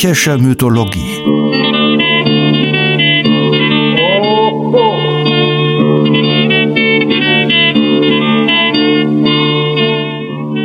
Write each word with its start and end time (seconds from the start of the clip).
Griechische 0.00 0.38
Mythologie 0.38 1.24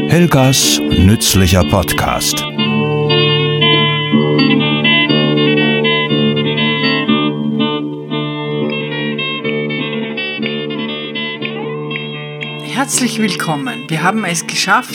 Helgas 0.08 0.80
nützlicher 1.00 1.64
Podcast 1.64 2.46
Herzlich 12.62 13.20
willkommen. 13.20 13.86
Wir 13.88 14.04
haben 14.04 14.26
es 14.26 14.46
geschafft. 14.46 14.93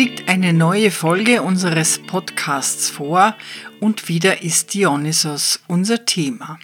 Liegt 0.00 0.30
eine 0.30 0.54
neue 0.54 0.90
Folge 0.90 1.42
unseres 1.42 1.98
Podcasts 1.98 2.88
vor 2.88 3.36
und 3.80 4.08
wieder 4.08 4.42
ist 4.42 4.72
Dionysos 4.72 5.60
unser 5.66 6.06
Thema. 6.06 6.58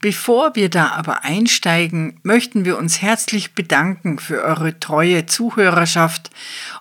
Bevor 0.00 0.54
wir 0.54 0.68
da 0.68 0.88
aber 0.88 1.24
einsteigen, 1.24 2.20
möchten 2.22 2.66
wir 2.66 2.76
uns 2.76 3.00
herzlich 3.00 3.54
bedanken 3.54 4.18
für 4.18 4.42
eure 4.42 4.78
treue 4.78 5.24
Zuhörerschaft 5.24 6.28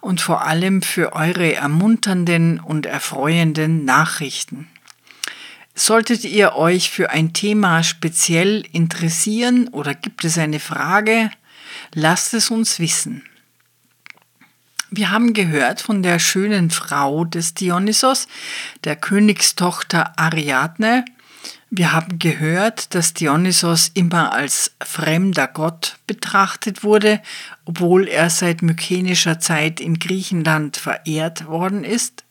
und 0.02 0.20
vor 0.20 0.46
allem 0.46 0.82
für 0.82 1.14
eure 1.14 1.56
ermunternden 1.56 2.60
und 2.60 2.86
erfreuenden 2.86 3.86
Nachrichten. 3.86 4.68
Solltet 5.74 6.26
ihr 6.26 6.56
euch 6.56 6.92
für 6.92 7.12
ein 7.12 7.32
Thema 7.32 7.82
speziell 7.84 8.66
interessieren 8.74 9.70
oder 9.70 9.96
gibt 9.96 10.26
es 10.26 10.38
eine 10.38 10.60
Frage, 10.60 11.32
Lasst 11.94 12.34
es 12.34 12.50
uns 12.50 12.80
wissen. 12.80 13.24
Wir 14.94 15.10
haben 15.10 15.32
gehört 15.32 15.80
von 15.80 16.04
der 16.04 16.20
schönen 16.20 16.70
Frau 16.70 17.24
des 17.24 17.54
Dionysos, 17.54 18.28
der 18.84 18.98
Königstochter 18.98 20.20
Ariadne. 20.20 21.06
Wir 21.70 21.94
haben 21.94 22.20
gehört, 22.20 22.94
dass 22.94 23.14
Dionysos 23.14 23.92
immer 23.94 24.34
als 24.34 24.74
fremder 24.84 25.48
Gott 25.48 25.96
betrachtet 26.08 26.84
wurde, 26.84 27.22
obwohl 27.64 28.10
er 28.10 28.30
seit 28.30 28.64
mykenischer 28.64 29.40
Zeit 29.40 29.80
in 29.80 29.98
Griechenland 29.98 30.76
verehrt 30.76 31.48
worden 31.48 31.86
ist. 31.86 32.26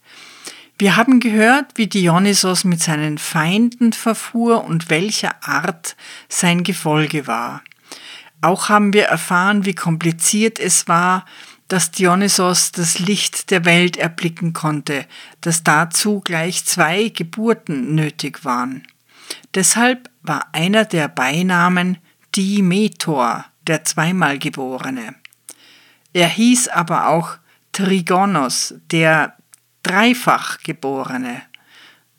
Wir 0.79 0.97
haben 0.97 1.19
gehört, 1.19 1.73
wie 1.77 1.87
Dionysos 1.87 2.65
mit 2.65 2.83
seinen 2.83 3.17
Feinden 3.17 3.95
verfuhr 3.95 4.65
und 4.65 4.91
welcher 4.91 5.43
Art 5.43 5.97
sein 6.29 6.63
Gefolge 6.63 7.27
war. 7.27 7.63
Auch 8.43 8.69
haben 8.69 8.93
wir 8.93 9.05
erfahren, 9.05 9.65
wie 9.65 9.75
kompliziert 9.75 10.59
es 10.59 10.89
war, 10.89 11.25
dass 11.71 11.93
Dionysos 11.93 12.73
das 12.73 12.99
Licht 12.99 13.53
der 13.53 13.65
Welt 13.65 13.97
erblicken 13.97 14.53
konnte, 14.53 15.07
dass 15.41 15.63
dazu 15.63 16.21
gleich 16.21 16.65
zwei 16.65 17.11
Geburten 17.11 17.95
nötig 17.95 18.45
waren. 18.45 18.83
Deshalb 19.55 20.11
war 20.23 20.49
einer 20.53 20.85
der 20.85 21.07
Beinamen 21.07 21.99
Dimetor, 22.35 23.45
der 23.69 23.85
zweimal 23.85 24.41
Geborene. 24.41 25.15
Er 26.13 26.29
hieß 26.29 26.67
aber 26.69 27.07
auch 27.07 27.37
Trigonos, 27.71 28.75
der 28.91 29.37
dreifach 29.85 30.59
Geborene. 30.65 31.41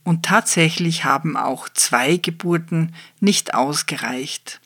Und 0.06 0.24
tatsächlich 0.24 1.04
haben 1.04 1.36
auch 1.36 1.68
zwei 1.68 2.16
Geburten 2.16 2.96
nicht 3.20 3.54
ausgereicht. 3.54 4.62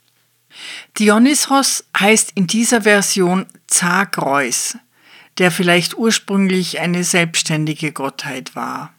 Dionysos 0.99 1.85
heißt 1.99 2.33
in 2.35 2.45
dieser 2.47 2.83
Version 2.83 3.47
Zagreus, 3.67 4.77
der 5.37 5.51
vielleicht 5.51 5.97
ursprünglich 5.97 6.79
eine 6.79 7.03
selbstständige 7.03 7.91
Gottheit 7.91 8.55
war. 8.55 8.93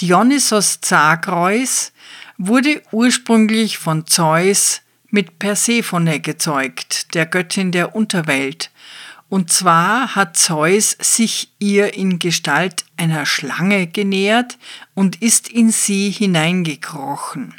Dionysos 0.00 0.80
Zagreus 0.80 1.92
wurde 2.38 2.82
ursprünglich 2.92 3.78
von 3.78 4.06
Zeus 4.06 4.82
mit 5.10 5.38
Persephone 5.38 6.20
gezeugt, 6.20 7.14
der 7.14 7.26
Göttin 7.26 7.72
der 7.72 7.96
Unterwelt. 7.96 8.70
Und 9.28 9.50
zwar 9.50 10.14
hat 10.14 10.36
Zeus 10.36 10.96
sich 11.00 11.50
ihr 11.58 11.94
in 11.94 12.18
Gestalt 12.18 12.84
einer 12.96 13.26
Schlange 13.26 13.86
genähert 13.86 14.58
und 14.94 15.20
ist 15.22 15.48
in 15.48 15.70
sie 15.70 16.10
hineingekrochen 16.10 17.54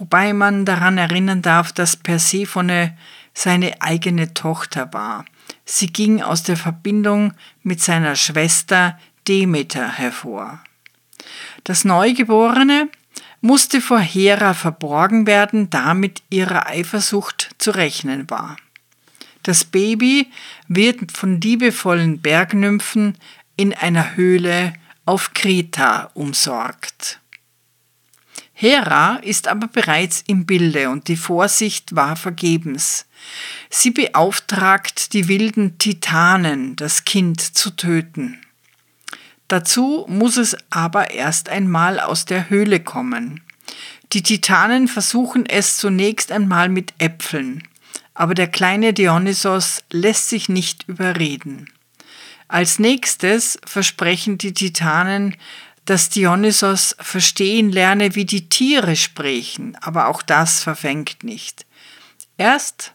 wobei 0.00 0.32
man 0.32 0.64
daran 0.64 0.98
erinnern 0.98 1.42
darf, 1.42 1.72
dass 1.72 1.96
Persephone 1.96 2.96
seine 3.34 3.80
eigene 3.82 4.34
Tochter 4.34 4.92
war. 4.92 5.26
Sie 5.72 5.86
ging 5.86 6.20
aus 6.20 6.42
der 6.42 6.56
Verbindung 6.56 7.32
mit 7.62 7.80
seiner 7.80 8.16
Schwester 8.16 8.98
Demeter 9.28 9.88
hervor. 9.88 10.58
Das 11.62 11.84
Neugeborene 11.84 12.88
musste 13.40 13.80
vor 13.80 14.00
Hera 14.00 14.52
verborgen 14.54 15.28
werden, 15.28 15.70
da 15.70 15.94
mit 15.94 16.24
ihrer 16.28 16.66
Eifersucht 16.66 17.50
zu 17.58 17.70
rechnen 17.70 18.28
war. 18.28 18.56
Das 19.44 19.64
Baby 19.64 20.32
wird 20.66 21.12
von 21.12 21.40
liebevollen 21.40 22.20
Bergnymphen 22.20 23.16
in 23.56 23.72
einer 23.72 24.16
Höhle 24.16 24.72
auf 25.06 25.34
Kreta 25.34 26.10
umsorgt. 26.14 27.19
Hera 28.60 29.16
ist 29.22 29.48
aber 29.48 29.68
bereits 29.68 30.22
im 30.26 30.44
Bilde 30.44 30.90
und 30.90 31.08
die 31.08 31.16
Vorsicht 31.16 31.96
war 31.96 32.14
vergebens. 32.14 33.06
Sie 33.70 33.90
beauftragt 33.90 35.14
die 35.14 35.28
wilden 35.28 35.78
Titanen, 35.78 36.76
das 36.76 37.06
Kind 37.06 37.40
zu 37.40 37.70
töten. 37.70 38.38
Dazu 39.48 40.04
muss 40.10 40.36
es 40.36 40.58
aber 40.68 41.10
erst 41.12 41.48
einmal 41.48 42.00
aus 42.00 42.26
der 42.26 42.50
Höhle 42.50 42.80
kommen. 42.80 43.40
Die 44.12 44.22
Titanen 44.22 44.88
versuchen 44.88 45.46
es 45.46 45.78
zunächst 45.78 46.30
einmal 46.30 46.68
mit 46.68 46.92
Äpfeln, 46.98 47.66
aber 48.12 48.34
der 48.34 48.48
kleine 48.48 48.92
Dionysos 48.92 49.82
lässt 49.90 50.28
sich 50.28 50.50
nicht 50.50 50.86
überreden. 50.86 51.72
Als 52.46 52.78
nächstes 52.78 53.58
versprechen 53.64 54.36
die 54.36 54.52
Titanen, 54.52 55.36
dass 55.84 56.08
Dionysos 56.08 56.96
verstehen 57.00 57.70
lerne, 57.70 58.14
wie 58.14 58.24
die 58.24 58.48
Tiere 58.48 58.96
sprechen, 58.96 59.76
aber 59.80 60.08
auch 60.08 60.22
das 60.22 60.62
verfängt 60.62 61.24
nicht. 61.24 61.66
Erst 62.36 62.94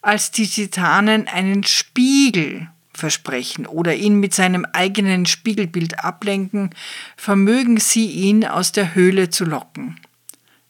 als 0.00 0.32
die 0.32 0.48
Titanen 0.48 1.28
einen 1.28 1.62
Spiegel 1.64 2.68
versprechen 2.92 3.66
oder 3.66 3.94
ihn 3.94 4.16
mit 4.16 4.34
seinem 4.34 4.66
eigenen 4.72 5.26
Spiegelbild 5.26 6.04
ablenken, 6.04 6.70
vermögen 7.16 7.78
sie 7.78 8.06
ihn 8.06 8.44
aus 8.44 8.72
der 8.72 8.94
Höhle 8.94 9.30
zu 9.30 9.44
locken. 9.44 10.00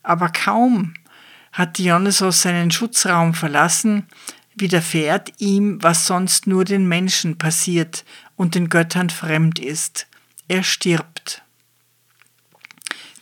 Aber 0.03 0.29
kaum 0.29 0.95
hat 1.53 1.79
Dionysos 1.79 2.43
seinen 2.43 2.71
Schutzraum 2.71 3.35
verlassen, 3.35 4.07
widerfährt 4.55 5.33
ihm, 5.39 5.83
was 5.83 6.07
sonst 6.07 6.47
nur 6.47 6.65
den 6.65 6.87
Menschen 6.87 7.39
passiert 7.39 8.05
und 8.37 8.55
den 8.55 8.69
Göttern 8.69 9.11
fremd 9.11 9.59
ist. 9.59 10.07
Er 10.49 10.63
stirbt. 10.63 11.42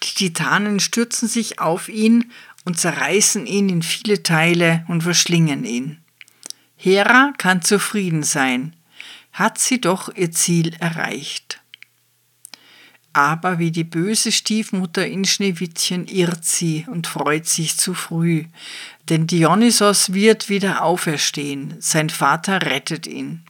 Die 0.03 0.15
Titanen 0.15 0.81
stürzen 0.81 1.29
sich 1.29 1.59
auf 1.59 1.89
ihn 1.89 2.33
und 2.65 2.79
zerreißen 2.79 3.47
ihn 3.47 3.69
in 3.69 3.83
viele 3.83 4.23
Teile 4.23 4.85
und 4.89 5.03
verschlingen 5.03 5.65
ihn. 5.65 5.99
Hera 6.77 7.33
kann 7.37 7.63
zufrieden 7.63 8.23
sein, 8.23 8.75
hat 9.33 9.59
sie 9.59 9.81
doch 9.81 10.15
ihr 10.15 10.31
Ziel 10.33 10.75
erreicht. 10.81 11.61
Aber 13.13 13.59
wie 13.59 13.73
die 13.73 13.85
böse 13.85 14.31
Stiefmutter 14.31 15.07
in 15.07 15.25
Schneewittchen 15.25 16.07
irrt 16.07 16.45
sie 16.45 16.87
und 16.89 17.09
freut 17.09 17.47
sich 17.47 17.77
zu 17.77 17.93
früh, 17.93 18.45
denn 19.09 19.27
Dionysos 19.27 20.13
wird 20.13 20.49
wieder 20.49 20.83
auferstehen, 20.83 21.75
sein 21.81 22.09
Vater 22.09 22.63
rettet 22.63 23.09
ihn. 23.09 23.45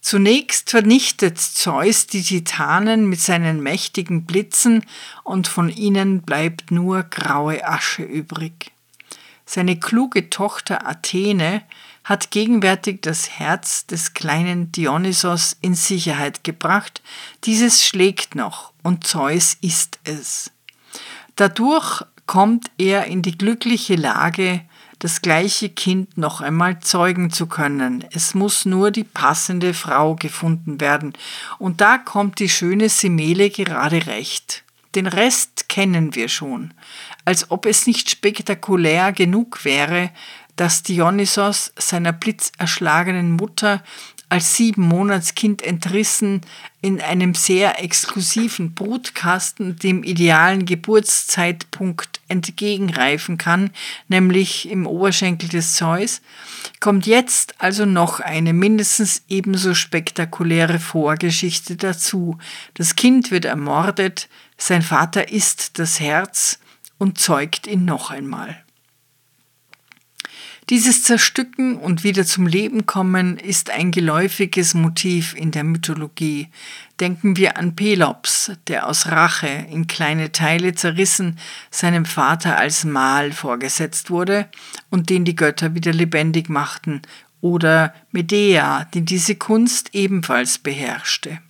Zunächst 0.00 0.70
vernichtet 0.70 1.38
Zeus 1.38 2.06
die 2.06 2.22
Titanen 2.22 3.08
mit 3.08 3.20
seinen 3.20 3.62
mächtigen 3.62 4.24
Blitzen 4.24 4.84
und 5.24 5.46
von 5.46 5.68
ihnen 5.68 6.22
bleibt 6.22 6.70
nur 6.70 7.02
graue 7.02 7.66
Asche 7.66 8.02
übrig. 8.02 8.72
Seine 9.44 9.78
kluge 9.78 10.30
Tochter 10.30 10.86
Athene 10.86 11.62
hat 12.04 12.30
gegenwärtig 12.30 13.02
das 13.02 13.30
Herz 13.30 13.86
des 13.86 14.14
kleinen 14.14 14.72
Dionysos 14.72 15.56
in 15.60 15.74
Sicherheit 15.74 16.44
gebracht, 16.44 17.02
dieses 17.44 17.84
schlägt 17.84 18.34
noch 18.34 18.72
und 18.82 19.06
Zeus 19.06 19.56
ist 19.60 19.98
es. 20.04 20.50
Dadurch 21.36 22.02
kommt 22.26 22.70
er 22.78 23.06
in 23.06 23.22
die 23.22 23.36
glückliche 23.36 23.96
Lage, 23.96 24.62
das 25.00 25.22
gleiche 25.22 25.70
Kind 25.70 26.18
noch 26.18 26.40
einmal 26.40 26.78
zeugen 26.80 27.30
zu 27.30 27.46
können. 27.46 28.04
Es 28.12 28.34
muss 28.34 28.66
nur 28.66 28.90
die 28.90 29.04
passende 29.04 29.74
Frau 29.74 30.14
gefunden 30.14 30.80
werden. 30.80 31.14
Und 31.58 31.80
da 31.80 31.98
kommt 31.98 32.38
die 32.38 32.50
schöne 32.50 32.88
Semele 32.88 33.50
gerade 33.50 34.06
recht. 34.06 34.62
Den 34.94 35.06
Rest 35.06 35.68
kennen 35.68 36.14
wir 36.14 36.28
schon. 36.28 36.74
Als 37.24 37.50
ob 37.50 37.64
es 37.64 37.86
nicht 37.86 38.10
spektakulär 38.10 39.12
genug 39.12 39.64
wäre, 39.64 40.10
dass 40.56 40.82
Dionysos 40.82 41.72
seiner 41.76 42.12
blitzerschlagenen 42.12 43.32
Mutter 43.32 43.82
als 44.30 44.54
sieben 44.54 44.86
Monatskind 44.86 45.60
entrissen 45.60 46.40
in 46.80 47.00
einem 47.00 47.34
sehr 47.34 47.82
exklusiven 47.82 48.74
Brutkasten 48.74 49.76
dem 49.76 50.04
idealen 50.04 50.64
Geburtszeitpunkt 50.64 52.20
entgegenreifen 52.28 53.38
kann, 53.38 53.70
nämlich 54.08 54.70
im 54.70 54.86
Oberschenkel 54.86 55.48
des 55.48 55.74
Zeus, 55.74 56.22
kommt 56.78 57.06
jetzt 57.06 57.56
also 57.58 57.84
noch 57.84 58.20
eine 58.20 58.52
mindestens 58.52 59.24
ebenso 59.28 59.74
spektakuläre 59.74 60.78
Vorgeschichte 60.78 61.74
dazu. 61.74 62.38
Das 62.74 62.94
Kind 62.94 63.32
wird 63.32 63.44
ermordet, 63.44 64.28
sein 64.56 64.82
Vater 64.82 65.32
isst 65.32 65.78
das 65.80 65.98
Herz 65.98 66.60
und 66.98 67.18
zeugt 67.18 67.66
ihn 67.66 67.84
noch 67.84 68.12
einmal. 68.12 68.62
Dieses 70.70 71.02
Zerstücken 71.02 71.74
und 71.74 72.04
wieder 72.04 72.24
zum 72.24 72.46
Leben 72.46 72.86
kommen 72.86 73.38
ist 73.38 73.70
ein 73.70 73.90
geläufiges 73.90 74.72
Motiv 74.74 75.34
in 75.34 75.50
der 75.50 75.64
Mythologie. 75.64 76.46
Denken 77.00 77.36
wir 77.36 77.56
an 77.56 77.74
Pelops, 77.74 78.52
der 78.68 78.86
aus 78.86 79.08
Rache 79.08 79.48
in 79.48 79.88
kleine 79.88 80.30
Teile 80.30 80.72
zerrissen 80.76 81.40
seinem 81.72 82.04
Vater 82.04 82.56
als 82.56 82.84
Mahl 82.84 83.32
vorgesetzt 83.32 84.10
wurde 84.10 84.48
und 84.90 85.10
den 85.10 85.24
die 85.24 85.34
Götter 85.34 85.74
wieder 85.74 85.92
lebendig 85.92 86.48
machten, 86.48 87.02
oder 87.40 87.92
Medea, 88.12 88.84
die 88.94 89.04
diese 89.04 89.34
Kunst 89.34 89.92
ebenfalls 89.92 90.58
beherrschte. 90.58 91.40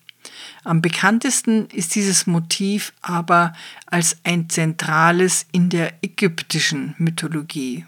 Am 0.64 0.80
bekanntesten 0.80 1.66
ist 1.66 1.94
dieses 1.94 2.26
Motiv 2.26 2.94
aber 3.02 3.52
als 3.84 4.16
ein 4.24 4.48
zentrales 4.48 5.44
in 5.52 5.68
der 5.68 5.92
ägyptischen 6.02 6.94
Mythologie. 6.96 7.84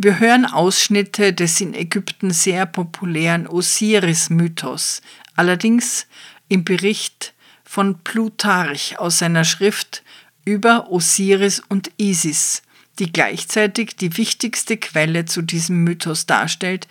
Wir 0.00 0.20
hören 0.20 0.46
Ausschnitte 0.46 1.32
des 1.32 1.60
in 1.60 1.74
Ägypten 1.74 2.30
sehr 2.30 2.66
populären 2.66 3.48
Osiris-Mythos, 3.48 5.02
allerdings 5.34 6.06
im 6.48 6.62
Bericht 6.62 7.34
von 7.64 7.98
Plutarch 8.04 9.00
aus 9.00 9.18
seiner 9.18 9.44
Schrift 9.44 10.04
über 10.44 10.92
Osiris 10.92 11.60
und 11.68 11.90
Isis, 11.96 12.62
die 13.00 13.10
gleichzeitig 13.10 13.96
die 13.96 14.16
wichtigste 14.16 14.76
Quelle 14.76 15.24
zu 15.24 15.42
diesem 15.42 15.82
Mythos 15.82 16.26
darstellt, 16.26 16.86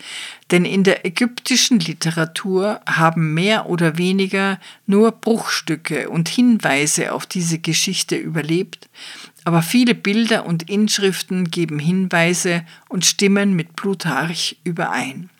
denn 0.50 0.66
in 0.66 0.84
der 0.84 1.06
ägyptischen 1.06 1.80
Literatur 1.80 2.82
haben 2.86 3.32
mehr 3.32 3.70
oder 3.70 3.96
weniger 3.96 4.60
nur 4.84 5.12
Bruchstücke 5.12 6.10
und 6.10 6.28
Hinweise 6.28 7.12
auf 7.14 7.24
diese 7.24 7.58
Geschichte 7.58 8.16
überlebt, 8.16 8.90
aber 9.48 9.62
viele 9.62 9.94
Bilder 9.94 10.44
und 10.44 10.68
Inschriften 10.68 11.50
geben 11.50 11.78
Hinweise 11.78 12.66
und 12.90 13.06
stimmen 13.06 13.54
mit 13.56 13.76
Plutarch 13.76 14.58
überein. 14.62 15.30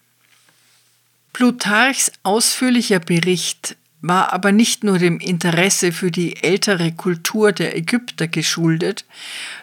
Plutarchs 1.34 2.10
ausführlicher 2.22 3.00
Bericht 3.00 3.76
war 4.00 4.32
aber 4.32 4.50
nicht 4.50 4.82
nur 4.82 4.98
dem 4.98 5.20
Interesse 5.20 5.92
für 5.92 6.10
die 6.10 6.42
ältere 6.42 6.92
Kultur 6.92 7.52
der 7.52 7.76
Ägypter 7.76 8.28
geschuldet, 8.28 9.04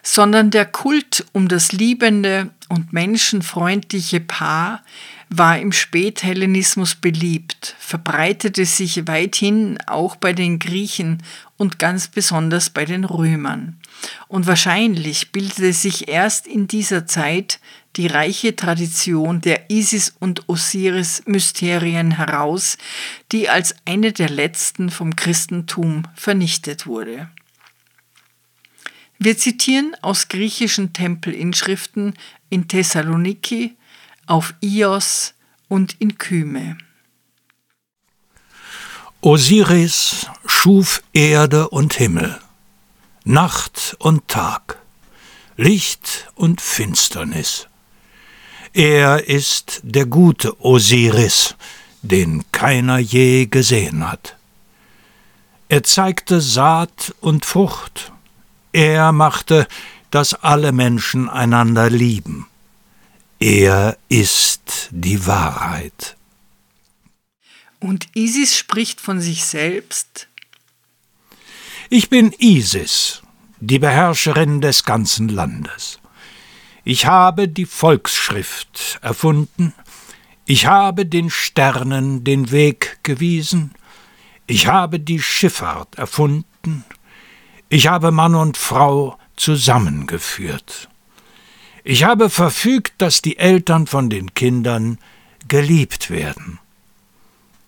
sondern 0.03 0.51
der 0.51 0.67
Kult 0.67 1.25
um 1.31 1.47
das 1.47 1.71
liebende 1.71 2.51
und 2.69 2.93
menschenfreundliche 2.93 4.19
Paar 4.19 4.83
war 5.29 5.57
im 5.59 5.71
Späthellenismus 5.71 6.95
beliebt, 6.95 7.75
verbreitete 7.79 8.65
sich 8.65 9.07
weithin 9.07 9.77
auch 9.87 10.15
bei 10.15 10.33
den 10.33 10.59
Griechen 10.59 11.23
und 11.57 11.79
ganz 11.79 12.07
besonders 12.07 12.69
bei 12.69 12.85
den 12.85 13.03
Römern. 13.05 13.77
Und 14.27 14.47
wahrscheinlich 14.47 15.31
bildete 15.31 15.73
sich 15.73 16.07
erst 16.07 16.47
in 16.47 16.67
dieser 16.67 17.07
Zeit 17.07 17.59
die 17.95 18.07
reiche 18.07 18.55
Tradition 18.55 19.41
der 19.41 19.69
Isis- 19.69 20.15
und 20.19 20.47
Osiris-Mysterien 20.49 22.11
heraus, 22.11 22.77
die 23.31 23.49
als 23.49 23.75
eine 23.85 24.11
der 24.11 24.29
letzten 24.29 24.89
vom 24.89 25.15
Christentum 25.15 26.03
vernichtet 26.13 26.85
wurde. 26.87 27.29
Wir 29.17 29.37
zitieren 29.37 29.95
aus 30.01 30.27
griechischen 30.27 30.91
Tempelinschriften 30.91 32.15
in 32.49 32.67
Thessaloniki, 32.67 33.75
auf 34.27 34.53
Ios 34.61 35.33
und 35.67 35.95
in 35.99 36.17
Kyme. 36.17 36.77
Osiris 39.21 40.27
schuf 40.45 41.01
Erde 41.13 41.69
und 41.69 41.95
Himmel, 41.95 42.39
Nacht 43.23 43.95
und 43.99 44.27
Tag, 44.27 44.77
Licht 45.57 46.27
und 46.35 46.61
Finsternis. 46.61 47.67
Er 48.73 49.27
ist 49.27 49.81
der 49.83 50.05
gute 50.05 50.59
Osiris, 50.63 51.55
den 52.01 52.43
keiner 52.51 52.99
je 52.99 53.47
gesehen 53.47 54.11
hat. 54.11 54.35
Er 55.69 55.81
zeigte 55.83 56.39
Saat 56.41 57.15
und 57.21 57.45
Frucht. 57.45 58.11
Er 58.73 59.11
machte, 59.11 59.67
dass 60.11 60.35
alle 60.35 60.71
Menschen 60.71 61.29
einander 61.29 61.89
lieben. 61.89 62.47
Er 63.39 63.97
ist 64.07 64.89
die 64.91 65.27
Wahrheit. 65.27 66.15
Und 67.81 68.07
Isis 68.15 68.55
spricht 68.55 69.01
von 69.01 69.19
sich 69.19 69.43
selbst. 69.43 70.29
Ich 71.89 72.09
bin 72.09 72.33
Isis, 72.39 73.21
die 73.59 73.77
Beherrscherin 73.77 74.61
des 74.61 74.85
ganzen 74.85 75.27
Landes. 75.27 75.99
Ich 76.85 77.07
habe 77.07 77.49
die 77.49 77.65
Volksschrift 77.65 78.99
erfunden, 79.01 79.73
ich 80.45 80.67
habe 80.67 81.05
den 81.05 81.29
Sternen 81.29 82.23
den 82.23 82.51
Weg 82.51 82.99
gewiesen, 83.03 83.73
ich 84.47 84.67
habe 84.67 84.99
die 84.99 85.21
Schifffahrt 85.21 85.95
erfunden, 85.95 86.85
ich 87.67 87.87
habe 87.87 88.11
Mann 88.11 88.35
und 88.35 88.55
Frau 88.55 89.17
zusammengeführt. 89.35 90.89
Ich 91.87 92.03
habe 92.03 92.31
verfügt, 92.31 92.93
dass 92.97 93.21
die 93.21 93.37
Eltern 93.37 93.85
von 93.85 94.09
den 94.09 94.33
Kindern 94.33 94.97
geliebt 95.47 96.09
werden. 96.09 96.57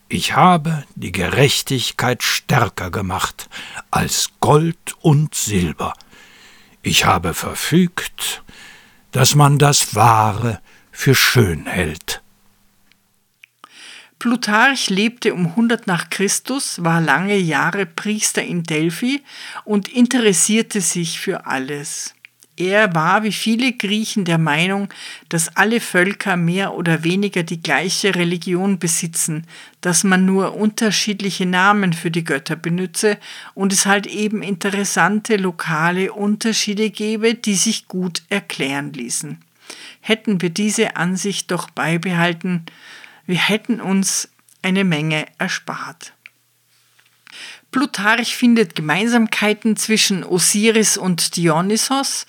Ich 0.08 0.34
habe 0.34 0.82
die 0.96 1.12
Gerechtigkeit 1.12 2.24
stärker 2.24 2.90
gemacht 2.90 3.48
als 3.92 4.30
Gold 4.40 4.96
und 5.02 5.36
Silber. 5.36 5.94
Ich 6.82 7.04
habe 7.04 7.32
verfügt, 7.32 8.42
dass 9.12 9.36
man 9.36 9.56
das 9.56 9.94
Wahre 9.94 10.60
für 10.90 11.14
schön 11.14 11.66
hält. 11.66 12.20
Plutarch 14.18 14.90
lebte 14.90 15.32
um 15.32 15.46
100 15.46 15.86
nach 15.86 16.10
Christus, 16.10 16.82
war 16.82 17.00
lange 17.00 17.36
Jahre 17.36 17.86
Priester 17.86 18.42
in 18.42 18.64
Delphi 18.64 19.22
und 19.64 19.86
interessierte 19.86 20.80
sich 20.80 21.20
für 21.20 21.46
alles. 21.46 22.16
Er 22.58 22.92
war 22.92 23.22
wie 23.22 23.32
viele 23.32 23.72
Griechen 23.72 24.24
der 24.24 24.38
Meinung, 24.38 24.92
dass 25.28 25.56
alle 25.56 25.80
Völker 25.80 26.36
mehr 26.36 26.74
oder 26.74 27.04
weniger 27.04 27.44
die 27.44 27.62
gleiche 27.62 28.16
Religion 28.16 28.80
besitzen, 28.80 29.46
dass 29.80 30.02
man 30.02 30.24
nur 30.24 30.56
unterschiedliche 30.56 31.46
Namen 31.46 31.92
für 31.92 32.10
die 32.10 32.24
Götter 32.24 32.56
benütze 32.56 33.16
und 33.54 33.72
es 33.72 33.86
halt 33.86 34.08
eben 34.08 34.42
interessante 34.42 35.36
lokale 35.36 36.12
Unterschiede 36.12 36.90
gebe, 36.90 37.34
die 37.34 37.54
sich 37.54 37.86
gut 37.86 38.22
erklären 38.28 38.92
ließen. 38.92 39.38
Hätten 40.00 40.42
wir 40.42 40.50
diese 40.50 40.96
Ansicht 40.96 41.52
doch 41.52 41.70
beibehalten, 41.70 42.66
wir 43.24 43.38
hätten 43.38 43.80
uns 43.80 44.30
eine 44.62 44.82
Menge 44.82 45.26
erspart. 45.38 46.12
Plutarch 47.70 48.36
findet 48.36 48.74
Gemeinsamkeiten 48.74 49.76
zwischen 49.76 50.24
Osiris 50.24 50.96
und 50.96 51.36
Dionysos 51.36 52.26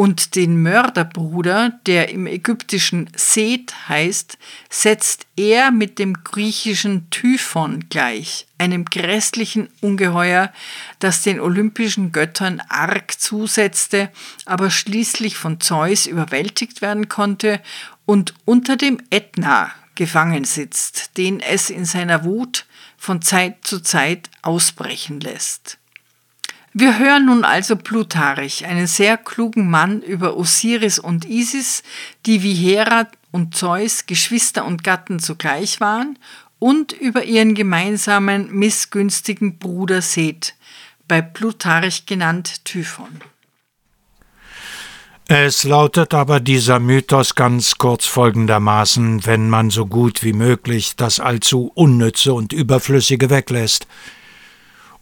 und 0.00 0.34
den 0.34 0.62
Mörderbruder, 0.62 1.78
der 1.84 2.08
im 2.08 2.26
ägyptischen 2.26 3.10
Seth 3.14 3.74
heißt, 3.90 4.38
setzt 4.70 5.26
er 5.36 5.70
mit 5.70 5.98
dem 5.98 6.24
griechischen 6.24 7.10
Typhon 7.10 7.84
gleich, 7.90 8.46
einem 8.56 8.86
grässlichen 8.86 9.68
Ungeheuer, 9.82 10.54
das 11.00 11.22
den 11.22 11.38
olympischen 11.38 12.12
Göttern 12.12 12.62
arg 12.70 13.20
zusetzte, 13.20 14.10
aber 14.46 14.70
schließlich 14.70 15.36
von 15.36 15.60
Zeus 15.60 16.06
überwältigt 16.06 16.80
werden 16.80 17.10
konnte 17.10 17.60
und 18.06 18.32
unter 18.46 18.76
dem 18.76 19.02
Ätna 19.10 19.70
gefangen 19.96 20.44
sitzt, 20.46 21.18
den 21.18 21.40
es 21.40 21.68
in 21.68 21.84
seiner 21.84 22.24
Wut 22.24 22.64
von 23.00 23.22
Zeit 23.22 23.66
zu 23.66 23.80
Zeit 23.80 24.28
ausbrechen 24.42 25.20
lässt. 25.20 25.78
Wir 26.74 26.98
hören 26.98 27.24
nun 27.26 27.44
also 27.44 27.74
Plutarch, 27.74 28.66
einen 28.66 28.86
sehr 28.86 29.16
klugen 29.16 29.70
Mann 29.70 30.02
über 30.02 30.36
Osiris 30.36 30.98
und 30.98 31.24
Isis, 31.24 31.82
die 32.26 32.42
wie 32.42 32.52
Hera 32.52 33.08
und 33.32 33.56
Zeus 33.56 34.04
Geschwister 34.04 34.66
und 34.66 34.84
Gatten 34.84 35.18
zugleich 35.18 35.80
waren, 35.80 36.18
und 36.58 36.92
über 36.92 37.24
ihren 37.24 37.54
gemeinsamen 37.54 38.52
missgünstigen 38.52 39.58
Bruder 39.58 40.02
Seth, 40.02 40.54
bei 41.08 41.22
Plutarch 41.22 42.04
genannt 42.04 42.66
Typhon. 42.66 43.22
Es 45.32 45.62
lautet 45.62 46.12
aber 46.12 46.40
dieser 46.40 46.80
Mythos 46.80 47.36
ganz 47.36 47.78
kurz 47.78 48.04
folgendermaßen, 48.04 49.26
wenn 49.26 49.48
man 49.48 49.70
so 49.70 49.86
gut 49.86 50.24
wie 50.24 50.32
möglich 50.32 50.96
das 50.96 51.20
allzu 51.20 51.70
Unnütze 51.76 52.34
und 52.34 52.52
Überflüssige 52.52 53.30
weglässt. 53.30 53.86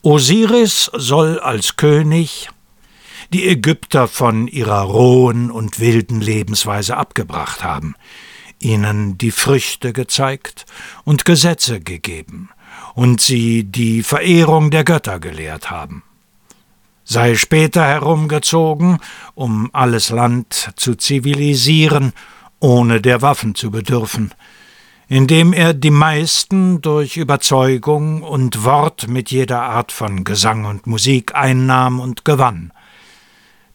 Osiris 0.02 0.90
soll 0.94 1.40
als 1.40 1.76
König 1.76 2.50
die 3.32 3.48
Ägypter 3.48 4.06
von 4.06 4.48
ihrer 4.48 4.82
rohen 4.82 5.50
und 5.50 5.80
wilden 5.80 6.20
Lebensweise 6.20 6.98
abgebracht 6.98 7.64
haben, 7.64 7.94
ihnen 8.58 9.16
die 9.16 9.30
Früchte 9.30 9.94
gezeigt 9.94 10.66
und 11.04 11.24
Gesetze 11.24 11.80
gegeben 11.80 12.50
und 12.94 13.22
sie 13.22 13.64
die 13.64 14.02
Verehrung 14.02 14.70
der 14.70 14.84
Götter 14.84 15.20
gelehrt 15.20 15.70
haben 15.70 16.02
sei 17.08 17.36
später 17.36 17.84
herumgezogen, 17.84 18.98
um 19.34 19.70
alles 19.72 20.10
Land 20.10 20.72
zu 20.76 20.94
zivilisieren, 20.94 22.12
ohne 22.60 23.00
der 23.00 23.22
Waffen 23.22 23.54
zu 23.54 23.70
bedürfen, 23.70 24.34
indem 25.08 25.54
er 25.54 25.72
die 25.72 25.90
meisten 25.90 26.82
durch 26.82 27.16
Überzeugung 27.16 28.22
und 28.22 28.62
Wort 28.62 29.08
mit 29.08 29.30
jeder 29.30 29.62
Art 29.62 29.90
von 29.90 30.22
Gesang 30.22 30.66
und 30.66 30.86
Musik 30.86 31.34
einnahm 31.34 31.98
und 31.98 32.26
gewann, 32.26 32.72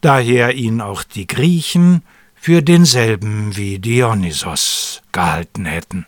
daher 0.01 0.53
ihn 0.53 0.79
auch 0.79 1.01
die 1.01 1.25
Griechen 1.25 2.03
für 2.35 2.61
denselben 2.61 3.55
wie 3.55 3.79
Dionysos 3.79 5.01
gehalten 5.11 5.65
hätten. 5.65 6.05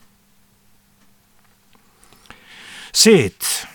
Seht, 2.93 3.67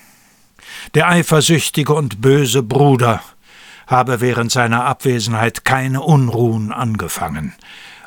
der 0.94 1.08
eifersüchtige 1.08 1.94
und 1.94 2.20
böse 2.20 2.62
Bruder, 2.62 3.20
habe 3.90 4.20
während 4.20 4.52
seiner 4.52 4.84
Abwesenheit 4.84 5.64
keine 5.64 6.00
Unruhen 6.00 6.72
angefangen, 6.72 7.52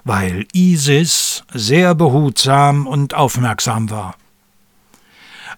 weil 0.05 0.47
Isis 0.53 1.43
sehr 1.53 1.93
behutsam 1.93 2.87
und 2.87 3.13
aufmerksam 3.13 3.89
war. 3.89 4.15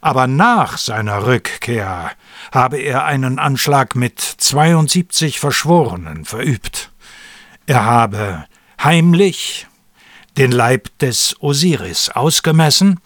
Aber 0.01 0.27
nach 0.27 0.77
seiner 0.77 1.25
Rückkehr 1.25 2.12
habe 2.51 2.77
er 2.77 3.05
einen 3.05 3.39
Anschlag 3.39 3.96
mit 3.96 4.20
72 4.20 5.39
Verschworenen 5.39 6.25
verübt. 6.25 6.91
Er 7.65 7.86
habe 7.86 8.46
heimlich 8.84 9.67
den 10.38 10.51
Leib 10.51 10.89
des 11.00 11.36
Osiris 11.39 12.10
ausgemessen 12.10 13.00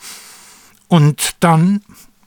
und 0.88 1.36
dann 1.42 1.82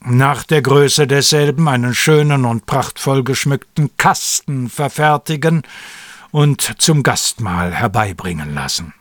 nach 0.05 0.45
der 0.45 0.63
Größe 0.63 1.07
desselben 1.07 1.69
einen 1.69 1.95
schönen 1.95 2.45
und 2.45 2.67
prachtvoll 2.67 3.23
geschmückten 3.23 3.91
Kasten 3.97 4.69
verfertigen 4.69 5.63
und 6.31 6.75
zum 6.79 7.03
Gastmahl 7.03 7.73
herbeibringen 7.73 8.55
lassen. 8.55 8.95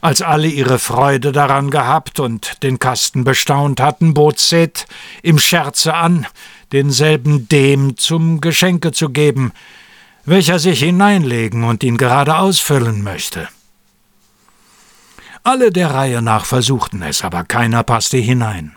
Als 0.00 0.20
alle 0.20 0.48
ihre 0.48 0.78
Freude 0.78 1.32
daran 1.32 1.70
gehabt 1.70 2.20
und 2.20 2.62
den 2.62 2.78
Kasten 2.78 3.24
bestaunt 3.24 3.80
hatten, 3.80 4.12
bot 4.12 4.38
Seth 4.38 4.86
im 5.22 5.38
Scherze 5.38 5.94
an, 5.94 6.26
denselben 6.72 7.48
dem 7.48 7.96
zum 7.96 8.42
Geschenke 8.42 8.92
zu 8.92 9.08
geben, 9.08 9.52
welcher 10.26 10.58
sich 10.58 10.80
hineinlegen 10.80 11.64
und 11.64 11.82
ihn 11.82 11.96
gerade 11.96 12.36
ausfüllen 12.36 13.02
möchte. 13.02 13.48
Alle 15.42 15.70
der 15.70 15.94
Reihe 15.94 16.20
nach 16.20 16.44
versuchten 16.44 17.02
es, 17.02 17.22
aber 17.24 17.44
keiner 17.44 17.82
passte 17.82 18.18
hinein. 18.18 18.76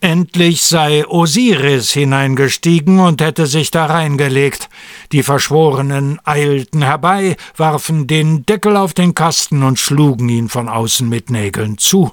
Endlich 0.00 0.62
sei 0.62 1.06
Osiris 1.06 1.92
hineingestiegen 1.92 3.00
und 3.00 3.22
hätte 3.22 3.46
sich 3.46 3.70
da 3.70 3.86
reingelegt. 3.86 4.68
Die 5.12 5.22
Verschworenen 5.22 6.20
eilten 6.24 6.82
herbei, 6.82 7.36
warfen 7.56 8.06
den 8.06 8.44
Deckel 8.44 8.76
auf 8.76 8.92
den 8.92 9.14
Kasten 9.14 9.62
und 9.62 9.78
schlugen 9.78 10.28
ihn 10.28 10.48
von 10.50 10.68
außen 10.68 11.08
mit 11.08 11.30
Nägeln 11.30 11.78
zu, 11.78 12.12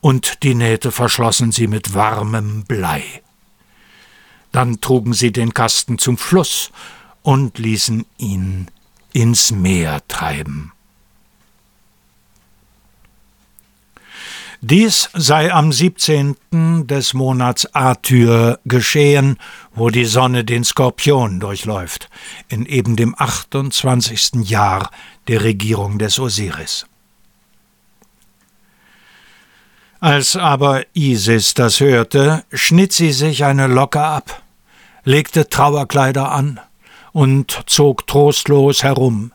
und 0.00 0.42
die 0.42 0.54
Nähte 0.54 0.92
verschlossen 0.92 1.52
sie 1.52 1.66
mit 1.66 1.94
warmem 1.94 2.64
Blei. 2.64 3.04
Dann 4.50 4.80
trugen 4.80 5.12
sie 5.12 5.32
den 5.32 5.52
Kasten 5.52 5.98
zum 5.98 6.16
Fluss 6.16 6.70
und 7.22 7.58
ließen 7.58 8.06
ihn 8.16 8.68
ins 9.12 9.50
Meer 9.50 10.00
treiben. 10.08 10.72
Dies 14.66 15.10
sei 15.12 15.52
am 15.52 15.72
17. 15.72 16.36
des 16.86 17.12
Monats 17.12 17.68
Atyr 17.74 18.58
geschehen, 18.64 19.36
wo 19.74 19.90
die 19.90 20.06
Sonne 20.06 20.42
den 20.42 20.64
Skorpion 20.64 21.38
durchläuft, 21.38 22.08
in 22.48 22.64
eben 22.64 22.96
dem 22.96 23.14
28. 23.14 24.48
Jahr 24.48 24.90
der 25.28 25.44
Regierung 25.44 25.98
des 25.98 26.18
Osiris. 26.18 26.86
Als 30.00 30.34
aber 30.34 30.86
Isis 30.94 31.52
das 31.52 31.80
hörte, 31.80 32.42
schnitt 32.50 32.94
sie 32.94 33.12
sich 33.12 33.44
eine 33.44 33.66
Locke 33.66 34.00
ab, 34.00 34.42
legte 35.04 35.50
Trauerkleider 35.50 36.32
an 36.32 36.58
und 37.12 37.64
zog 37.66 38.06
trostlos 38.06 38.82
herum. 38.82 39.34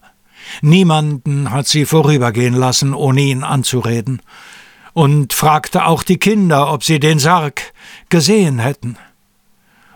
Niemanden 0.64 1.52
hat 1.52 1.68
sie 1.68 1.86
vorübergehen 1.86 2.56
lassen, 2.56 2.96
ohne 2.96 3.22
ihn 3.22 3.44
anzureden, 3.44 4.24
und 5.00 5.32
fragte 5.32 5.86
auch 5.86 6.04
die 6.04 6.18
Kinder, 6.18 6.74
ob 6.74 6.84
sie 6.84 7.00
den 7.00 7.20
Sarg 7.20 7.72
gesehen 8.10 8.60
hätten. 8.60 8.98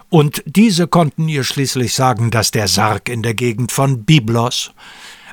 Und 0.08 0.42
diese 0.46 0.88
konnten 0.88 1.28
ihr 1.28 1.44
schließlich 1.44 1.94
sagen, 1.94 2.32
dass 2.32 2.52
der 2.52 2.70
Sarg 2.70 3.10
in 3.10 3.22
der 3.22 3.34
Gegend 3.34 3.74
von 3.74 4.06
Byblos 4.06 4.72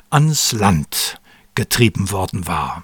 ans 0.09 0.51
Land 0.51 1.21
getrieben 1.55 2.11
worden 2.11 2.47
war. 2.47 2.83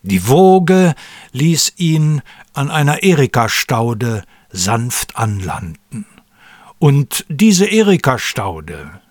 Die 0.00 0.26
Woge 0.26 0.94
ließ 1.32 1.74
ihn 1.76 2.22
an 2.54 2.70
einer 2.70 3.02
Erika-Staude 3.02 4.24
sanft 4.48 5.16
anlanden. 5.16 6.06
Und 6.78 7.26
diese 7.28 7.66
Erika-Staude 7.66 9.02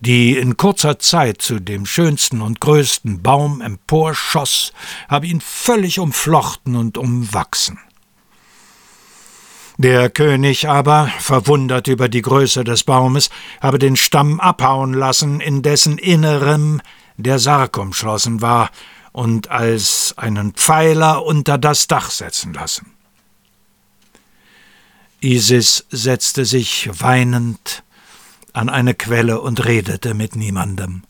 die 0.00 0.36
in 0.36 0.56
kurzer 0.56 0.98
Zeit 0.98 1.42
zu 1.42 1.60
dem 1.60 1.86
schönsten 1.86 2.40
und 2.40 2.60
größten 2.60 3.22
Baum 3.22 3.60
emporschoss, 3.60 4.72
habe 5.08 5.26
ihn 5.26 5.40
völlig 5.40 5.98
umflochten 5.98 6.74
und 6.76 6.98
umwachsen. 6.98 7.78
Der 9.76 10.10
König 10.10 10.68
aber, 10.68 11.10
verwundert 11.20 11.88
über 11.88 12.08
die 12.08 12.22
Größe 12.22 12.64
des 12.64 12.84
Baumes, 12.84 13.30
habe 13.62 13.78
den 13.78 13.96
Stamm 13.96 14.38
abhauen 14.40 14.92
lassen, 14.92 15.40
in 15.40 15.62
dessen 15.62 15.96
Innerem 15.96 16.82
der 17.16 17.38
Sarg 17.38 17.78
umschlossen 17.78 18.42
war, 18.42 18.70
und 19.12 19.50
als 19.50 20.14
einen 20.16 20.52
Pfeiler 20.52 21.24
unter 21.24 21.58
das 21.58 21.88
Dach 21.88 22.10
setzen 22.10 22.52
lassen. 22.52 22.92
Isis 25.20 25.86
setzte 25.90 26.44
sich 26.44 26.88
weinend 26.92 27.82
an 28.54 28.68
eine 28.68 28.94
Quelle 28.94 29.40
und 29.40 29.64
redete 29.64 30.14
mit 30.14 30.36
niemandem. 30.36 31.02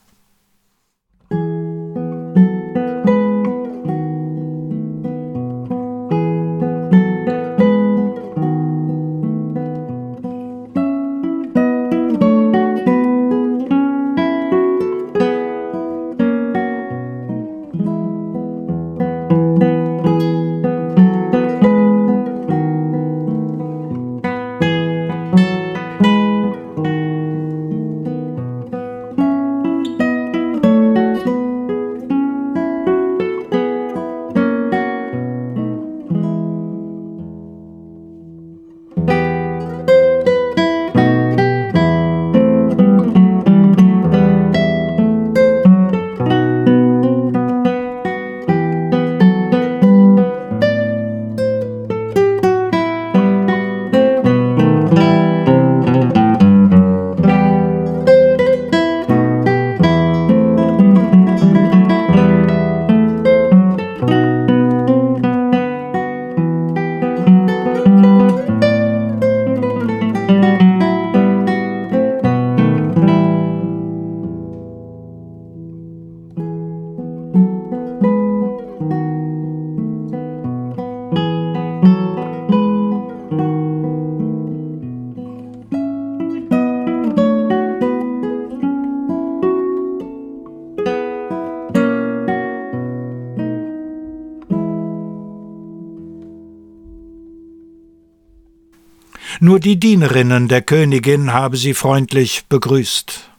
Nur 99.43 99.59
die 99.59 99.81
Dienerinnen 99.81 100.49
der 100.49 100.61
Königin 100.61 101.33
habe 101.33 101.57
sie 101.57 101.73
freundlich 101.73 102.45
begrüßt, 102.51 103.31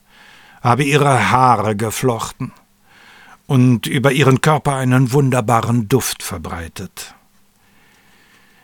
habe 0.63 0.83
ihre 0.83 1.29
Haare 1.29 1.75
geflochten 1.75 2.51
und 3.45 3.85
über 3.85 4.11
ihren 4.11 4.41
Körper 4.41 4.73
einen 4.73 5.11
wunderbaren 5.11 5.89
Duft 5.89 6.23
verbreitet. 6.23 7.13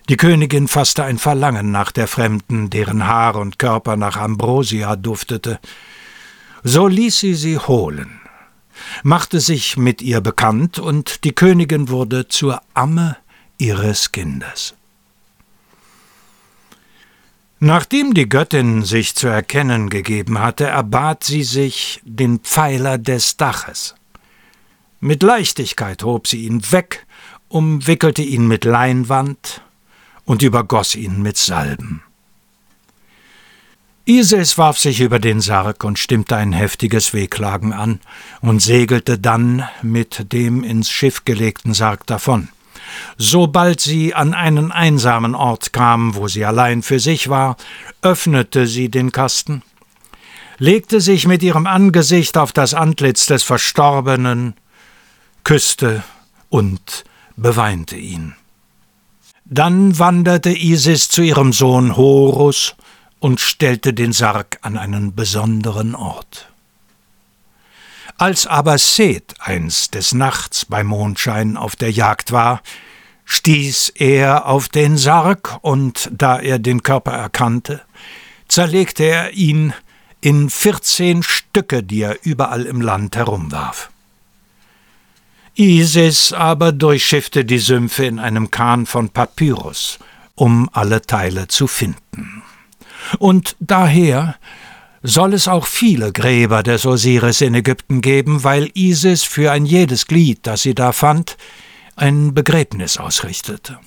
Die 0.10 0.17
Königin 0.17 0.67
fasste 0.67 1.03
ein 1.03 1.20
Verlangen 1.20 1.70
nach 1.70 1.91
der 1.91 2.08
Fremden, 2.08 2.72
deren 2.72 3.06
Haar 3.06 3.36
und 3.36 3.60
Körper 3.60 3.98
nach 3.98 4.17
Ambrosia 4.17 4.96
duftete. 4.96 5.60
So 6.63 6.88
ließ 6.88 7.20
sie 7.20 7.36
sie 7.36 7.60
holen, 7.60 8.20
machte 9.03 9.41
sich 9.41 9.77
mit 9.77 10.01
ihr 10.01 10.22
bekannt, 10.22 10.79
und 10.79 11.24
die 11.24 11.34
Königin 11.34 11.89
wurde 11.89 12.29
zur 12.29 12.63
Amme 12.74 13.17
ihres 13.60 14.12
Kindes. 14.12 14.76
Nachdem 17.59 18.13
die 18.13 18.29
Göttin 18.29 18.83
sich 18.83 19.15
zu 19.15 19.27
erkennen 19.27 19.89
gegeben 19.89 20.39
hatte, 20.39 20.65
erbat 20.65 21.23
sie 21.23 21.43
sich 21.43 22.01
den 22.03 22.39
Pfeiler 22.39 22.99
des 22.99 23.37
Daches. 23.37 23.95
Mit 24.99 25.23
Leichtigkeit 25.23 26.03
hob 26.03 26.27
sie 26.27 26.45
ihn 26.45 26.71
weg, 26.71 27.07
umwickelte 27.47 28.21
ihn 28.21 28.47
mit 28.47 28.63
Leinwand 28.63 29.61
und 30.25 30.43
übergoss 30.43 30.95
ihn 30.95 31.21
mit 31.23 31.37
Salben. 31.37 32.03
Isis 34.05 34.57
warf 34.57 34.77
sich 34.77 35.01
über 35.01 35.19
den 35.19 35.41
Sarg 35.41 35.83
und 35.83 35.99
stimmte 35.99 36.37
ein 36.37 36.53
heftiges 36.53 37.13
Wehklagen 37.13 37.73
an 37.73 37.99
und 38.39 38.61
segelte 38.61 39.17
dann 39.17 39.67
mit 39.81 40.31
dem 40.31 40.63
ins 40.63 40.89
Schiff 40.89 41.25
gelegten 41.25 41.73
Sarg 41.73 42.05
davon. 42.05 42.49
Sobald 43.17 43.79
sie 43.79 44.13
an 44.13 44.34
einen 44.34 44.72
einsamen 44.72 45.36
Ort 45.36 45.74
kam, 45.74 46.15
wo 46.15 46.27
sie 46.27 46.46
allein 46.46 46.84
für 46.84 47.00
sich 47.00 47.29
war, 47.29 47.58
öffnete 48.01 48.67
sie 48.67 48.89
den 48.89 49.12
Kasten, 49.12 49.63
legte 50.58 51.01
sich 51.01 51.27
mit 51.27 51.44
ihrem 51.44 51.67
Angesicht 51.67 52.38
auf 52.38 52.51
das 52.51 52.74
Antlitz 52.74 53.25
des 53.25 53.44
Verstorbenen, 53.44 54.56
küsste 55.44 56.03
und 56.50 57.03
beweinte 57.36 57.96
ihn. 57.96 58.36
Dann 59.46 59.98
wanderte 59.98 60.50
Isis 60.50 61.08
zu 61.08 61.22
ihrem 61.22 61.53
Sohn 61.53 61.96
Horus 61.96 62.75
und 63.20 63.39
stellte 63.39 63.94
den 63.94 64.12
Sarg 64.12 64.60
an 64.62 64.77
einen 64.77 65.15
besonderen 65.15 65.96
Ort. 65.96 66.50
Als 68.17 68.47
aber 68.47 68.79
Seth 68.79 69.36
einst 69.39 69.93
des 69.93 70.13
Nachts 70.13 70.65
bei 70.65 70.83
Mondschein 70.83 71.55
auf 71.55 71.75
der 71.75 71.91
Jagd 71.91 72.31
war, 72.31 72.62
stieß 73.25 73.93
er 73.95 74.47
auf 74.47 74.69
den 74.69 74.97
Sarg, 74.97 75.59
und 75.62 76.09
da 76.12 76.39
er 76.39 76.57
den 76.57 76.81
Körper 76.81 77.12
erkannte, 77.12 77.81
zerlegte 78.47 79.03
er 79.03 79.33
ihn 79.33 79.74
in 80.21 80.50
vierzehn 80.50 81.22
Stücke, 81.22 81.83
die 81.83 82.01
er 82.01 82.18
überall 82.24 82.65
im 82.65 82.81
Land 82.81 83.15
herumwarf. 83.15 83.92
Isis 85.53 86.33
aber 86.33 86.72
durchschiffte 86.72 87.46
die 87.46 87.59
Sümpfe 87.59 88.05
in 88.05 88.18
einem 88.20 88.50
Kahn 88.50 88.85
von 88.85 89.09
Papyrus, 89.09 90.00
um 90.35 90.70
alle 90.72 91.01
Teile 91.03 91.48
zu 91.48 91.68
finden. 91.68 92.44
Und 93.20 93.55
daher 93.59 94.37
soll 95.03 95.33
es 95.33 95.48
auch 95.48 95.66
viele 95.66 96.12
Gräber 96.12 96.64
des 96.64 96.86
Osiris 96.86 97.42
in 97.42 97.55
Ägypten 97.55 98.01
geben, 98.01 98.44
weil 98.44 98.72
Isis 98.74 99.24
für 99.24 99.51
ein 99.51 99.66
jedes 99.66 100.07
Glied, 100.07 100.40
das 100.44 100.64
sie 100.64 100.75
da 100.75 100.92
fand, 100.92 101.38
ein 101.96 102.33
Begräbnis 102.33 102.98
ausrichtete. 102.98 103.79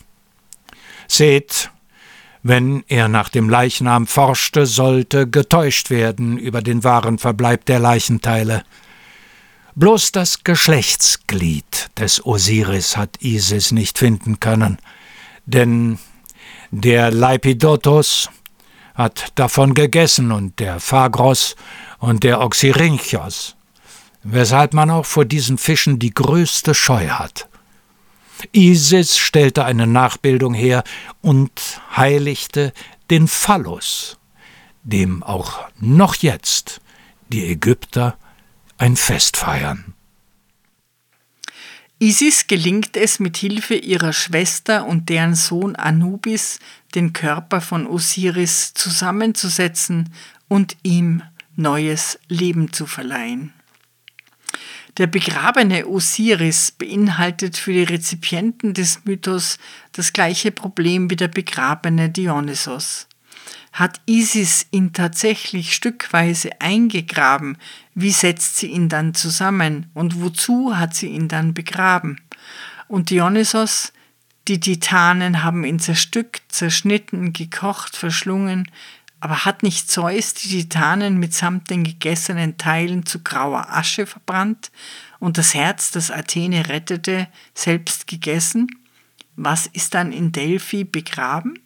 Seht, 1.08 1.70
wenn 2.42 2.84
er 2.88 3.08
nach 3.08 3.28
dem 3.28 3.48
Leichnam 3.48 4.06
forschte, 4.06 4.66
sollte 4.66 5.28
getäuscht 5.28 5.90
werden 5.90 6.38
über 6.38 6.62
den 6.62 6.84
wahren 6.84 7.18
Verbleib 7.18 7.64
der 7.66 7.78
Leichenteile, 7.78 8.64
Bloß 9.76 10.12
das 10.12 10.42
Geschlechtsglied 10.44 11.90
des 11.96 12.26
Osiris 12.26 12.96
hat 12.96 13.22
Isis 13.22 13.70
nicht 13.70 13.98
finden 13.98 14.40
können, 14.40 14.78
denn 15.46 15.98
der 16.70 17.10
Leipidotos 17.10 18.30
hat 18.94 19.32
davon 19.34 19.74
gegessen 19.74 20.32
und 20.32 20.58
der 20.58 20.80
Phagros 20.80 21.56
und 21.98 22.24
der 22.24 22.40
Oxyrhynchos, 22.40 23.56
weshalb 24.22 24.74
man 24.74 24.90
auch 24.90 25.06
vor 25.06 25.24
diesen 25.24 25.58
Fischen 25.58 25.98
die 25.98 26.14
größte 26.14 26.74
Scheu 26.74 27.08
hat. 27.08 27.48
Isis 28.52 29.18
stellte 29.18 29.64
eine 29.64 29.86
Nachbildung 29.86 30.54
her 30.54 30.82
und 31.20 31.80
heiligte 31.96 32.72
den 33.10 33.28
Phallus, 33.28 34.18
dem 34.82 35.22
auch 35.22 35.58
noch 35.78 36.14
jetzt 36.14 36.80
die 37.28 37.46
Ägypter 37.46 38.16
ein 38.78 38.96
Fest 38.96 39.36
feiern. 39.36 39.94
Isis 42.02 42.46
gelingt 42.46 42.96
es 42.96 43.20
mit 43.20 43.36
Hilfe 43.36 43.74
ihrer 43.74 44.14
Schwester 44.14 44.86
und 44.86 45.10
deren 45.10 45.34
Sohn 45.34 45.76
Anubis, 45.76 46.58
den 46.94 47.12
Körper 47.12 47.60
von 47.60 47.86
Osiris 47.86 48.72
zusammenzusetzen 48.72 50.08
und 50.48 50.78
ihm 50.82 51.22
neues 51.56 52.18
Leben 52.26 52.72
zu 52.72 52.86
verleihen. 52.86 53.52
Der 54.96 55.08
begrabene 55.08 55.86
Osiris 55.86 56.70
beinhaltet 56.70 57.58
für 57.58 57.74
die 57.74 57.82
Rezipienten 57.82 58.72
des 58.72 59.04
Mythos 59.04 59.58
das 59.92 60.14
gleiche 60.14 60.52
Problem 60.52 61.10
wie 61.10 61.16
der 61.16 61.28
begrabene 61.28 62.08
Dionysos. 62.08 63.08
Hat 63.72 64.00
Isis 64.06 64.66
ihn 64.72 64.92
tatsächlich 64.92 65.74
stückweise 65.74 66.60
eingegraben? 66.60 67.56
Wie 67.94 68.10
setzt 68.10 68.56
sie 68.56 68.66
ihn 68.66 68.88
dann 68.88 69.14
zusammen? 69.14 69.90
Und 69.94 70.20
wozu 70.20 70.76
hat 70.76 70.94
sie 70.94 71.08
ihn 71.08 71.28
dann 71.28 71.54
begraben? 71.54 72.20
Und 72.88 73.10
Dionysos, 73.10 73.92
die 74.48 74.58
Titanen 74.58 75.44
haben 75.44 75.64
ihn 75.64 75.78
zerstückt, 75.78 76.42
zerschnitten, 76.48 77.32
gekocht, 77.32 77.96
verschlungen, 77.96 78.68
aber 79.20 79.44
hat 79.44 79.62
nicht 79.62 79.90
Zeus 79.90 80.34
die 80.34 80.48
Titanen 80.48 81.18
mitsamt 81.18 81.70
den 81.70 81.84
gegessenen 81.84 82.56
Teilen 82.56 83.04
zu 83.06 83.22
grauer 83.22 83.68
Asche 83.70 84.06
verbrannt 84.06 84.72
und 85.18 85.38
das 85.38 85.54
Herz, 85.54 85.90
das 85.90 86.10
Athene 86.10 86.68
rettete, 86.68 87.28
selbst 87.54 88.06
gegessen? 88.06 88.66
Was 89.36 89.66
ist 89.66 89.94
dann 89.94 90.10
in 90.10 90.32
Delphi 90.32 90.84
begraben? 90.84 91.58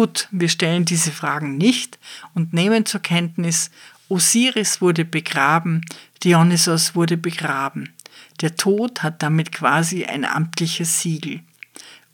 Gut, 0.00 0.28
wir 0.30 0.48
stellen 0.48 0.86
diese 0.86 1.12
Fragen 1.12 1.58
nicht 1.58 1.98
und 2.32 2.54
nehmen 2.54 2.86
zur 2.86 3.02
Kenntnis, 3.02 3.70
Osiris 4.08 4.80
wurde 4.80 5.04
begraben, 5.04 5.82
Dionysos 6.24 6.94
wurde 6.94 7.18
begraben. 7.18 7.92
Der 8.40 8.56
Tod 8.56 9.02
hat 9.02 9.22
damit 9.22 9.52
quasi 9.52 10.06
ein 10.06 10.24
amtliches 10.24 11.02
Siegel. 11.02 11.40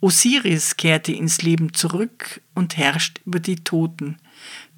Osiris 0.00 0.76
kehrte 0.76 1.12
ins 1.12 1.42
Leben 1.42 1.74
zurück 1.74 2.40
und 2.56 2.76
herrscht 2.76 3.20
über 3.24 3.38
die 3.38 3.62
Toten. 3.62 4.18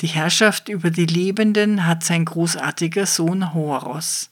Die 0.03 0.09
Herrschaft 0.09 0.69
über 0.69 0.91
die 0.91 1.07
Lebenden 1.07 1.87
hat 1.87 2.05
sein 2.05 2.27
großartiger 2.27 3.07
Sohn 3.07 3.55
Horos. 3.55 4.29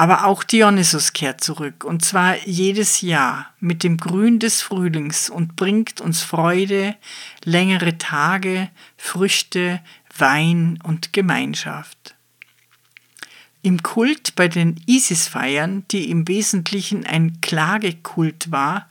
Aber 0.00 0.26
auch 0.26 0.44
Dionysus 0.44 1.12
kehrt 1.12 1.42
zurück, 1.42 1.82
und 1.82 2.04
zwar 2.04 2.36
jedes 2.46 3.00
Jahr 3.00 3.52
mit 3.58 3.82
dem 3.82 3.96
Grün 3.96 4.38
des 4.38 4.62
Frühlings 4.62 5.28
und 5.28 5.56
bringt 5.56 6.00
uns 6.00 6.22
Freude, 6.22 6.94
längere 7.44 7.98
Tage, 7.98 8.70
Früchte, 8.96 9.80
Wein 10.16 10.78
und 10.84 11.12
Gemeinschaft. 11.12 12.14
Im 13.62 13.82
Kult 13.82 14.36
bei 14.36 14.46
den 14.46 14.80
Isis-Feiern, 14.86 15.84
die 15.90 16.10
im 16.10 16.28
Wesentlichen 16.28 17.04
ein 17.04 17.40
Klagekult 17.40 18.52
war, 18.52 18.88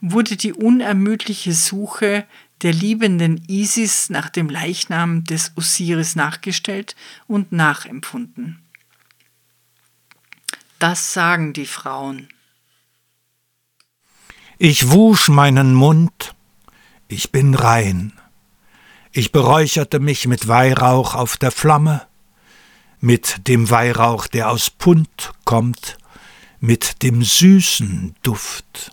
wurde 0.00 0.36
die 0.36 0.54
unermüdliche 0.54 1.52
Suche 1.52 2.24
der 2.62 2.72
liebenden 2.72 3.42
Isis 3.46 4.08
nach 4.08 4.30
dem 4.30 4.48
Leichnam 4.48 5.24
des 5.24 5.52
Osiris 5.56 6.16
nachgestellt 6.16 6.96
und 7.26 7.52
nachempfunden. 7.52 8.65
Das 10.78 11.12
sagen 11.12 11.52
die 11.52 11.66
Frauen. 11.66 12.28
Ich 14.58 14.90
wusch 14.90 15.28
meinen 15.28 15.74
Mund, 15.74 16.34
ich 17.08 17.30
bin 17.30 17.54
rein. 17.54 18.12
Ich 19.12 19.32
beräucherte 19.32 20.00
mich 20.00 20.26
mit 20.26 20.48
Weihrauch 20.48 21.14
auf 21.14 21.36
der 21.36 21.50
Flamme, 21.50 22.06
mit 23.00 23.48
dem 23.48 23.70
Weihrauch, 23.70 24.26
der 24.26 24.50
aus 24.50 24.70
Punt 24.70 25.32
kommt, 25.44 25.96
mit 26.60 27.02
dem 27.02 27.22
süßen 27.22 28.14
Duft. 28.22 28.92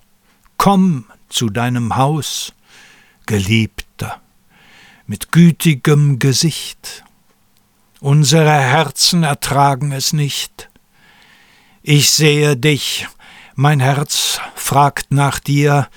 Komm 0.58 1.06
zu 1.28 1.50
deinem 1.50 1.96
Haus, 1.96 2.54
Geliebter, 3.26 4.22
mit 5.08 5.32
gütigem 5.32 6.20
Gesicht. 6.20 7.04
Unsere 8.00 8.52
Herzen 8.52 9.24
ertragen 9.24 9.92
es 9.92 10.14
nicht, 10.14 10.70
ich 11.84 12.12
sehe 12.12 12.56
dich, 12.56 13.08
mein 13.56 13.80
Herz 13.80 14.40
fragt 14.56 15.12
nach 15.12 15.40
dir, 15.40 15.90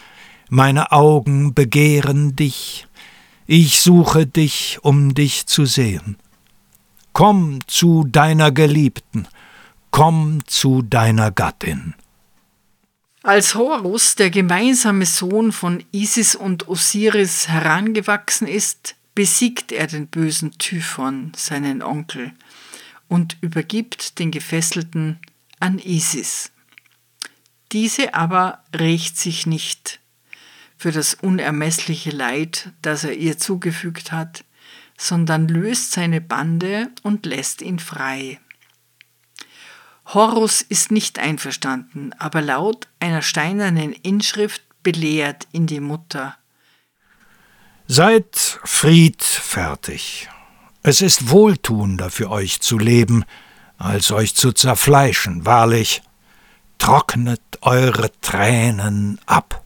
meine 0.49 0.93
Augen 0.93 1.55
begehren 1.55 2.37
dich, 2.37 2.87
Ich 3.49 3.81
suche 3.81 4.27
dich, 4.27 4.79
um 4.83 5.15
dich 5.15 5.47
zu 5.47 5.67
sehen. 5.67 6.17
Komm 7.13 7.61
zu 7.69 8.05
deiner 8.05 8.51
Geliebten, 8.51 9.29
komm 9.93 10.41
zu 10.47 10.83
deiner 10.83 11.31
Gattin. 11.31 11.95
Als 13.23 13.55
Horus, 13.55 14.17
der 14.17 14.31
gemeinsame 14.31 15.07
Sohn 15.07 15.53
von 15.53 15.85
Isis 15.93 16.35
und 16.35 16.69
Osiris, 16.69 17.49
herangewachsen 17.49 18.49
ist, 18.49 18.97
besiegt 19.15 19.71
er 19.71 19.87
den 19.87 20.09
bösen 20.09 20.59
Typhon, 20.59 21.33
seinen 21.37 21.83
Onkel, 21.83 22.33
und 23.09 23.37
übergibt 23.41 24.19
den 24.19 24.33
Gefesselten 24.33 25.21
an 25.61 25.79
Isis. 25.79 26.53
Diese 27.73 28.15
aber 28.15 28.65
rächt 28.75 29.19
sich 29.19 29.47
nicht 29.47 30.01
für 30.77 30.93
das 30.93 31.15
unermessliche 31.15 32.11
Leid, 32.11 32.73
das 32.83 33.05
er 33.05 33.15
ihr 33.15 33.39
zugefügt 33.39 34.13
hat, 34.13 34.45
sondern 34.99 35.49
löst 35.49 35.93
seine 35.93 36.21
Bande 36.21 36.91
und 37.03 37.27
lässt 37.27 37.63
ihn 37.63 37.79
frei. 37.79 38.41
Horus 40.07 40.63
ist 40.63 40.93
nicht 40.93 41.19
einverstanden, 41.19 42.13
aber 42.19 42.41
laut 42.41 42.87
einer 43.01 43.23
steinernen 43.23 43.93
Inschrift 43.93 44.63
belehrt 44.83 45.49
ihn 45.53 45.67
die 45.67 45.81
Mutter. 45.81 46.37
Seid 47.89 48.61
friedfertig. 48.65 50.29
Es 50.83 51.01
ist 51.01 51.31
wohltuender 51.31 52.11
für 52.11 52.31
euch 52.31 52.61
zu 52.61 52.79
leben, 52.79 53.25
als 53.79 54.11
euch 54.13 54.35
zu 54.35 54.53
zerfleischen, 54.53 55.45
wahrlich. 55.45 56.03
Trocknet 56.79 57.41
eure 57.63 58.11
Tränen 58.21 59.19
ab. 59.27 59.63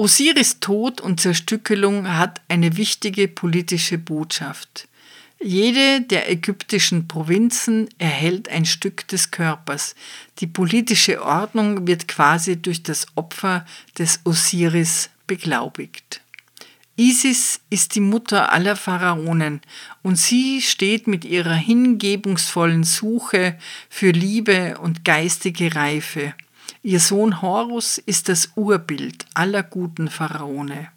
Osiris 0.00 0.60
Tod 0.60 1.02
und 1.02 1.20
Zerstückelung 1.20 2.16
hat 2.16 2.40
eine 2.48 2.78
wichtige 2.78 3.28
politische 3.28 3.98
Botschaft. 3.98 4.88
Jede 5.42 6.00
der 6.00 6.30
ägyptischen 6.30 7.06
Provinzen 7.06 7.86
erhält 7.98 8.48
ein 8.48 8.64
Stück 8.64 9.06
des 9.08 9.30
Körpers. 9.30 9.94
Die 10.38 10.46
politische 10.46 11.22
Ordnung 11.22 11.86
wird 11.86 12.08
quasi 12.08 12.56
durch 12.56 12.82
das 12.82 13.08
Opfer 13.14 13.66
des 13.98 14.20
Osiris 14.24 15.10
beglaubigt. 15.26 16.22
Isis 16.96 17.60
ist 17.68 17.94
die 17.94 18.00
Mutter 18.00 18.52
aller 18.52 18.76
Pharaonen 18.76 19.60
und 20.02 20.16
sie 20.16 20.62
steht 20.62 21.08
mit 21.08 21.26
ihrer 21.26 21.52
hingebungsvollen 21.52 22.84
Suche 22.84 23.58
für 23.90 24.12
Liebe 24.12 24.78
und 24.78 25.04
geistige 25.04 25.74
Reife 25.74 26.32
Ihr 26.82 27.00
Sohn 27.00 27.42
Horus 27.42 27.98
ist 27.98 28.30
das 28.30 28.52
Urbild 28.54 29.26
aller 29.34 29.62
guten 29.62 30.08
Pharaone. 30.08 30.88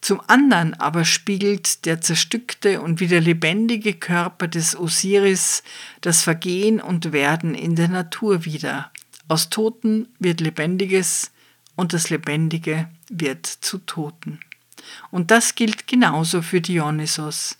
Zum 0.00 0.22
anderen 0.28 0.72
aber 0.74 1.04
spiegelt 1.04 1.84
der 1.84 2.00
zerstückte 2.00 2.80
und 2.80 2.98
wieder 2.98 3.20
lebendige 3.20 3.92
Körper 3.92 4.48
des 4.48 4.74
Osiris 4.74 5.62
das 6.00 6.22
Vergehen 6.22 6.80
und 6.80 7.12
Werden 7.12 7.54
in 7.54 7.76
der 7.76 7.88
Natur 7.88 8.46
wider. 8.46 8.90
Aus 9.28 9.50
Toten 9.50 10.08
wird 10.18 10.40
Lebendiges 10.40 11.32
und 11.76 11.92
das 11.92 12.08
Lebendige 12.08 12.88
wird 13.10 13.44
zu 13.44 13.78
Toten. 13.78 14.40
Und 15.10 15.30
das 15.30 15.54
gilt 15.54 15.86
genauso 15.86 16.40
für 16.40 16.62
Dionysos. 16.62 17.58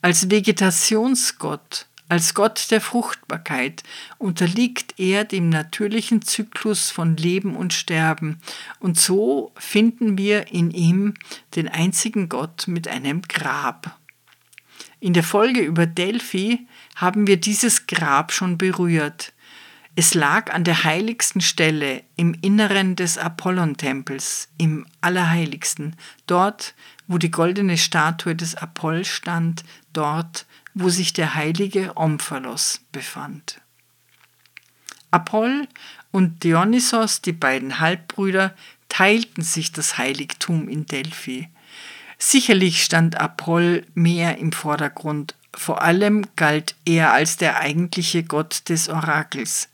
Als 0.00 0.30
Vegetationsgott 0.30 1.87
als 2.08 2.34
Gott 2.34 2.70
der 2.70 2.80
Fruchtbarkeit 2.80 3.82
unterliegt 4.16 4.98
er 4.98 5.24
dem 5.24 5.50
natürlichen 5.50 6.22
Zyklus 6.22 6.90
von 6.90 7.16
Leben 7.16 7.54
und 7.54 7.74
Sterben, 7.74 8.40
und 8.80 8.98
so 8.98 9.52
finden 9.56 10.16
wir 10.16 10.52
in 10.52 10.70
ihm 10.70 11.14
den 11.54 11.68
einzigen 11.68 12.28
Gott 12.28 12.66
mit 12.66 12.88
einem 12.88 13.22
Grab. 13.22 13.98
In 15.00 15.12
der 15.12 15.22
Folge 15.22 15.60
über 15.60 15.86
Delphi 15.86 16.66
haben 16.96 17.26
wir 17.26 17.36
dieses 17.36 17.86
Grab 17.86 18.32
schon 18.32 18.58
berührt. 18.58 19.32
Es 19.94 20.14
lag 20.14 20.52
an 20.52 20.64
der 20.64 20.84
heiligsten 20.84 21.40
Stelle 21.40 22.02
im 22.16 22.34
Inneren 22.40 22.96
des 22.96 23.18
Apollontempels, 23.18 24.48
im 24.56 24.86
Allerheiligsten, 25.00 25.96
dort, 26.26 26.74
wo 27.06 27.18
die 27.18 27.30
goldene 27.30 27.76
Statue 27.76 28.36
des 28.36 28.54
Apoll 28.54 29.04
stand, 29.04 29.64
dort, 29.92 30.46
wo 30.74 30.88
sich 30.88 31.12
der 31.12 31.34
heilige 31.34 31.96
Omphalos 31.96 32.80
befand. 32.92 33.60
Apoll 35.10 35.66
und 36.10 36.44
Dionysos, 36.44 37.22
die 37.22 37.32
beiden 37.32 37.80
Halbbrüder, 37.80 38.54
teilten 38.88 39.42
sich 39.42 39.72
das 39.72 39.98
Heiligtum 39.98 40.68
in 40.68 40.86
Delphi. 40.86 41.48
Sicherlich 42.18 42.82
stand 42.82 43.20
Apoll 43.20 43.86
mehr 43.94 44.38
im 44.38 44.52
Vordergrund, 44.52 45.34
vor 45.54 45.82
allem 45.82 46.26
galt 46.36 46.74
er 46.84 47.12
als 47.12 47.36
der 47.36 47.58
eigentliche 47.58 48.22
Gott 48.22 48.68
des 48.68 48.88
Orakels. 48.88 49.68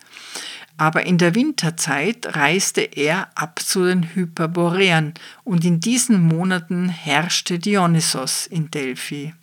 Aber 0.76 1.04
in 1.04 1.18
der 1.18 1.34
Winterzeit 1.34 2.36
reiste 2.36 2.80
er 2.80 3.28
ab 3.36 3.60
zu 3.60 3.84
den 3.84 4.14
Hyperboreern 4.14 5.14
und 5.44 5.64
in 5.64 5.80
diesen 5.80 6.20
Monaten 6.20 6.88
herrschte 6.88 7.58
Dionysos 7.58 8.46
in 8.46 8.70
Delphi. 8.70 9.34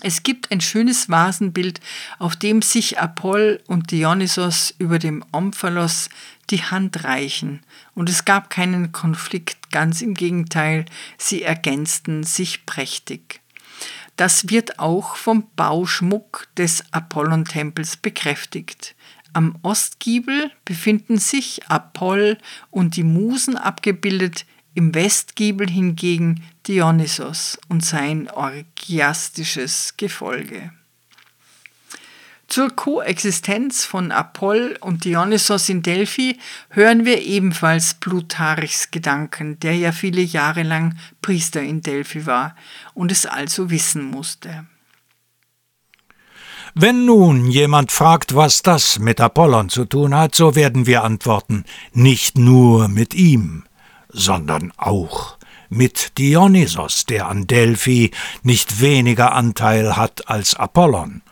Es 0.00 0.22
gibt 0.22 0.52
ein 0.52 0.60
schönes 0.60 1.08
Vasenbild, 1.08 1.80
auf 2.20 2.36
dem 2.36 2.62
sich 2.62 3.00
Apoll 3.00 3.60
und 3.66 3.90
Dionysos 3.90 4.72
über 4.78 5.00
dem 5.00 5.24
Omphalos 5.32 6.08
die 6.50 6.62
Hand 6.62 7.02
reichen, 7.04 7.60
und 7.94 8.08
es 8.08 8.24
gab 8.24 8.48
keinen 8.48 8.92
Konflikt, 8.92 9.72
ganz 9.72 10.00
im 10.00 10.14
Gegenteil, 10.14 10.86
sie 11.18 11.42
ergänzten 11.42 12.22
sich 12.22 12.64
prächtig. 12.64 13.40
Das 14.16 14.48
wird 14.48 14.78
auch 14.78 15.16
vom 15.16 15.46
Bauschmuck 15.56 16.46
des 16.56 16.84
Apollontempels 16.92 17.96
bekräftigt. 17.96 18.94
Am 19.32 19.56
Ostgiebel 19.62 20.50
befinden 20.64 21.18
sich 21.18 21.68
Apoll 21.68 22.38
und 22.70 22.96
die 22.96 23.04
Musen 23.04 23.56
abgebildet, 23.56 24.46
im 24.78 24.94
Westgiebel 24.94 25.68
hingegen 25.68 26.44
Dionysos 26.68 27.58
und 27.68 27.84
sein 27.84 28.30
orgiastisches 28.30 29.94
Gefolge. 29.96 30.70
Zur 32.46 32.70
Koexistenz 32.70 33.84
von 33.84 34.12
Apoll 34.12 34.78
und 34.80 35.04
Dionysos 35.04 35.68
in 35.68 35.82
Delphi 35.82 36.38
hören 36.70 37.04
wir 37.04 37.20
ebenfalls 37.22 37.94
Plutarchs 37.94 38.92
Gedanken, 38.92 39.58
der 39.58 39.74
ja 39.74 39.90
viele 39.90 40.22
Jahre 40.22 40.62
lang 40.62 40.96
Priester 41.22 41.60
in 41.60 41.82
Delphi 41.82 42.24
war 42.24 42.54
und 42.94 43.10
es 43.10 43.26
also 43.26 43.70
wissen 43.70 44.04
musste. 44.04 44.64
Wenn 46.74 47.04
nun 47.04 47.50
jemand 47.50 47.90
fragt, 47.90 48.36
was 48.36 48.62
das 48.62 49.00
mit 49.00 49.20
Apollon 49.20 49.70
zu 49.70 49.84
tun 49.84 50.14
hat, 50.14 50.36
so 50.36 50.54
werden 50.54 50.86
wir 50.86 51.02
antworten, 51.02 51.64
nicht 51.92 52.38
nur 52.38 52.86
mit 52.86 53.14
ihm, 53.14 53.64
sondern 54.08 54.72
auch 54.76 55.36
mit 55.68 56.16
Dionysos, 56.18 57.04
der 57.06 57.28
an 57.28 57.46
Delphi 57.46 58.10
nicht 58.42 58.80
weniger 58.80 59.32
Anteil 59.32 59.96
hat 59.96 60.28
als 60.28 60.54
Apollon. 60.54 61.22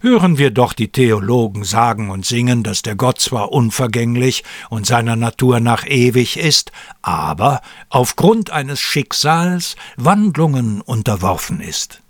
Hören 0.00 0.36
wir 0.36 0.50
doch 0.50 0.74
die 0.74 0.88
Theologen 0.88 1.64
sagen 1.64 2.10
und 2.10 2.26
singen, 2.26 2.62
dass 2.62 2.82
der 2.82 2.94
Gott 2.94 3.20
zwar 3.20 3.52
unvergänglich 3.52 4.44
und 4.68 4.86
seiner 4.86 5.16
Natur 5.16 5.60
nach 5.60 5.86
ewig 5.86 6.36
ist, 6.36 6.72
aber 7.00 7.62
aufgrund 7.88 8.50
eines 8.50 8.80
Schicksals 8.80 9.76
Wandlungen 9.96 10.82
unterworfen 10.82 11.60
ist. 11.60 12.02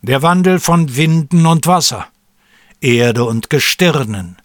Der 0.00 0.22
Wandel 0.22 0.58
von 0.58 0.96
Winden 0.96 1.46
und 1.46 1.68
Wasser, 1.68 2.06
Erde 2.80 3.24
und 3.24 3.48
Gestirnen, 3.48 4.41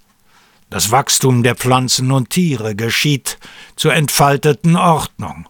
das 0.70 0.92
Wachstum 0.92 1.44
der 1.44 1.56
Pflanzen 1.56 2.12
und 2.12 2.30
Tiere 2.30 2.76
geschieht 2.76 3.38
zur 3.76 3.94
entfalteten 3.94 4.76
Ordnung. 4.76 5.48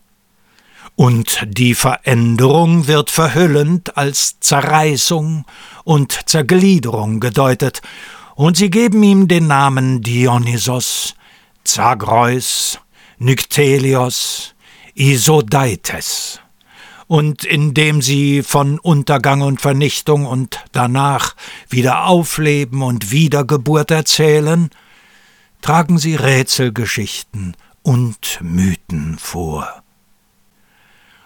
Und 0.96 1.46
die 1.46 1.76
Veränderung 1.76 2.88
wird 2.88 3.12
verhüllend 3.12 3.98
als 3.98 4.40
Zerreißung 4.40 5.46
und 5.84 6.28
Zergliederung 6.28 7.20
gedeutet, 7.20 7.82
und 8.34 8.56
sie 8.56 8.70
geben 8.70 9.02
ihm 9.02 9.28
den 9.28 9.48
Namen 9.48 10.02
Dionysos, 10.04 11.16
Zagreus, 11.64 12.80
Nyktelios, 13.18 14.54
Isodaites. 14.94 16.40
Und 17.08 17.44
indem 17.46 18.04
sie 18.04 18.44
von 18.44 18.78
Untergang 18.78 19.42
und 19.42 19.60
Vernichtung 19.60 20.28
und 20.28 20.64
danach 20.72 21.36
wieder 21.68 22.06
Aufleben 22.06 22.84
und 22.84 23.10
Wiedergeburt 23.10 23.90
erzählen, 23.90 24.70
tragen 25.62 25.98
sie 25.98 26.16
Rätselgeschichten 26.16 27.56
und 27.84 28.40
Mythen 28.42 29.18
vor. 29.18 29.84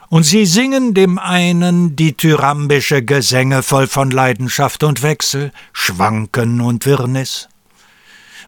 Und 0.09 0.23
sie 0.23 0.45
singen 0.45 0.93
dem 0.93 1.17
einen 1.17 1.95
dithyrambische 1.95 3.03
Gesänge 3.03 3.63
voll 3.63 3.87
von 3.87 4.11
Leidenschaft 4.11 4.83
und 4.83 5.03
Wechsel, 5.03 5.53
Schwanken 5.71 6.59
und 6.59 6.85
Wirrnis. 6.85 7.47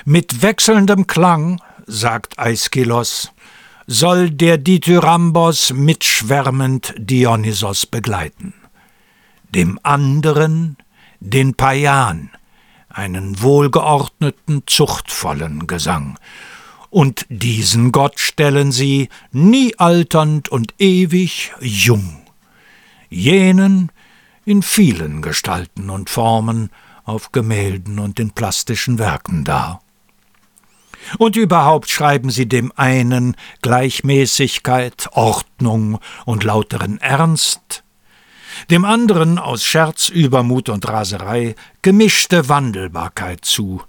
Mit 0.04 0.42
wechselndem 0.42 1.08
Klang, 1.08 1.62
sagt 1.88 2.38
Aeschylos, 2.38 3.32
soll 3.88 4.30
der 4.30 4.58
Dithyrambos 4.58 5.72
mitschwärmend 5.74 6.94
Dionysos 6.98 7.86
begleiten. 7.86 8.54
Dem 9.50 9.80
anderen 9.84 10.78
den 11.22 11.54
Paian, 11.54 12.30
einen 12.94 13.42
wohlgeordneten, 13.42 14.64
zuchtvollen 14.66 15.68
Gesang, 15.68 16.18
und 16.90 17.26
diesen 17.30 17.92
Gott 17.92 18.20
stellen 18.20 18.72
sie 18.72 19.10
nie 19.32 19.74
alternd 19.80 20.50
und 20.50 20.76
ewig 20.78 21.52
jung, 21.60 22.22
jenen 23.10 23.92
in 24.46 24.62
vielen 24.62 25.24
Gestalten 25.24 25.90
und 25.90 26.12
Formen 26.12 26.70
auf 27.04 27.32
Gemälden 27.32 27.98
und 27.98 28.20
in 28.20 28.30
plastischen 28.32 29.00
Werken 29.00 29.44
dar. 29.44 29.82
Und 31.18 31.36
überhaupt 31.36 31.90
schreiben 31.90 32.30
sie 32.30 32.48
dem 32.48 32.72
einen 32.76 33.36
Gleichmäßigkeit, 33.62 35.10
Ordnung 35.14 36.00
und 36.26 36.44
lauteren 36.44 37.02
Ernst, 37.02 37.83
dem 38.70 38.86
anderen 38.86 39.38
aus 39.40 39.64
Scherz, 39.64 40.10
Übermut 40.10 40.70
und 40.70 40.88
Raserei 40.88 41.56
gemischte 41.82 42.50
Wandelbarkeit 42.50 43.46
zu, 43.46 43.82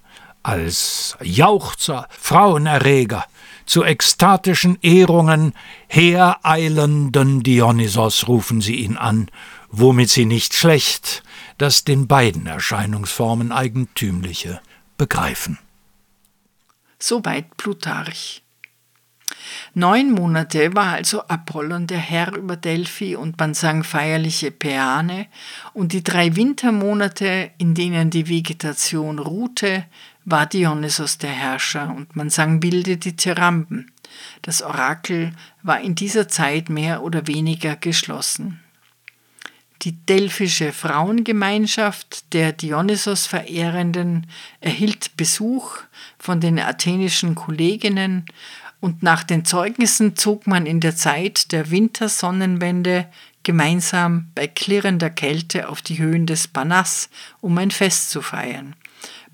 als 0.43 1.17
Jauchzer, 1.23 2.09
Frauenerreger, 2.11 3.25
zu 3.67 3.83
ekstatischen 3.83 4.79
Ehrungen 4.83 5.55
hereilenden 5.89 7.43
Dionysos 7.43 8.29
rufen 8.29 8.61
sie 8.61 8.77
ihn 8.77 8.97
an, 8.97 9.31
womit 9.71 10.11
sie 10.11 10.27
nicht 10.27 10.55
schlecht 10.55 11.23
das 11.59 11.85
den 11.85 12.07
beiden 12.07 12.47
Erscheinungsformen 12.47 13.53
eigentümliche 13.53 14.61
begreifen. 14.99 15.59
Soweit 16.99 17.57
Plutarch. 17.57 18.44
Neun 19.75 20.13
Monate 20.13 20.75
war 20.75 20.93
also 20.95 21.23
Apollon 21.29 21.87
der 21.87 21.99
Herr 21.99 22.35
über 22.37 22.57
Delphi 22.57 23.17
und 23.17 23.39
man 23.39 23.55
sang 23.55 23.85
feierliche 23.85 24.51
Peane, 24.51 25.27
und 25.73 25.93
die 25.93 26.05
drei 26.05 26.37
Wintermonate, 26.37 27.51
in 27.59 27.75
denen 27.75 28.11
die 28.11 28.29
Vegetation 28.29 29.19
ruhte, 29.19 29.85
war 30.25 30.47
Dionysos 30.47 31.19
der 31.19 31.31
Herrscher 31.31 31.95
und 31.95 32.17
man 32.17 32.31
sang 32.31 32.63
wilde 32.63 32.97
Dithyramben. 32.97 33.91
Das 34.43 34.63
Orakel 34.63 35.33
war 35.63 35.81
in 35.81 35.95
dieser 35.95 36.29
Zeit 36.29 36.69
mehr 36.69 37.03
oder 37.03 37.27
weniger 37.27 37.77
geschlossen. 37.77 38.61
Die 39.83 39.93
delphische 39.93 40.73
Frauengemeinschaft 40.73 42.33
der 42.33 42.53
Dionysos 42.53 43.27
Verehrenden 43.27 44.27
erhielt 44.61 45.17
Besuch 45.17 45.79
von 46.19 46.41
den 46.41 46.59
athenischen 46.59 47.35
Kolleginnen 47.35 48.25
und 48.85 49.03
nach 49.03 49.25
den 49.25 49.47
Zeugnissen 49.47 50.15
zog 50.15 50.47
man 50.47 50.67
in 50.67 50.79
der 50.79 50.95
Zeit 50.95 51.53
der 51.53 51.71
Wintersonnenwende 51.71 53.07
gemeinsam 53.43 54.29
bei 54.35 54.47
klirrender 54.47 55.09
Kälte 55.09 55.71
auf 55.71 55.81
die 55.81 55.99
Höhen 55.99 56.27
des 56.27 56.49
Panas, 56.49 57.09
um 57.41 57.57
ein 57.57 57.71
Fest 57.71 58.11
zu 58.11 58.21
feiern 58.21 58.77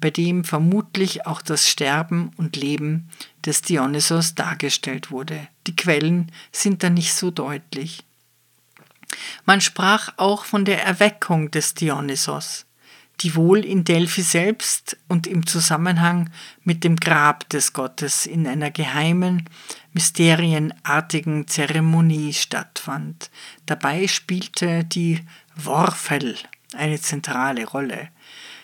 bei 0.01 0.11
dem 0.11 0.45
vermutlich 0.45 1.27
auch 1.27 1.43
das 1.43 1.69
Sterben 1.69 2.31
und 2.37 2.57
Leben 2.57 3.11
des 3.45 3.61
Dionysos 3.61 4.35
dargestellt 4.35 5.11
wurde. 5.11 5.49
Die 5.67 5.77
Quellen 5.77 6.33
sind 6.53 6.83
da 6.83 6.91
nicht 6.91 7.13
so 7.13 7.31
deutlich. 7.31 8.03
Man 9.45 9.61
sprach 9.61 10.15
auch 10.17 10.45
von 10.45 10.65
der 10.65 10.83
Erweckung 10.85 11.51
des 11.51 11.75
Dionysos, 11.75 12.65
die 13.21 13.35
wohl 13.35 13.65
in 13.65 13.85
Delphi 13.85 14.23
selbst 14.23 14.97
und 15.09 15.27
im 15.27 15.47
Zusammenhang 15.47 16.31
mit 16.65 16.85
dem 16.85 16.97
Grab 16.97 17.49
des 17.51 17.73
Gottes 17.73 18.27
in 18.27 18.47
einer 18.47 18.71
geheimen, 18.71 19.49
mysterienartigen 19.93 21.47
Zeremonie 21.47 22.33
stattfand. 22.33 23.31
Dabei 23.67 24.09
spielte 24.09 24.85
die 24.85 25.21
Worfel 25.55 26.37
eine 26.75 27.01
zentrale 27.01 27.67
Rolle. 27.67 28.09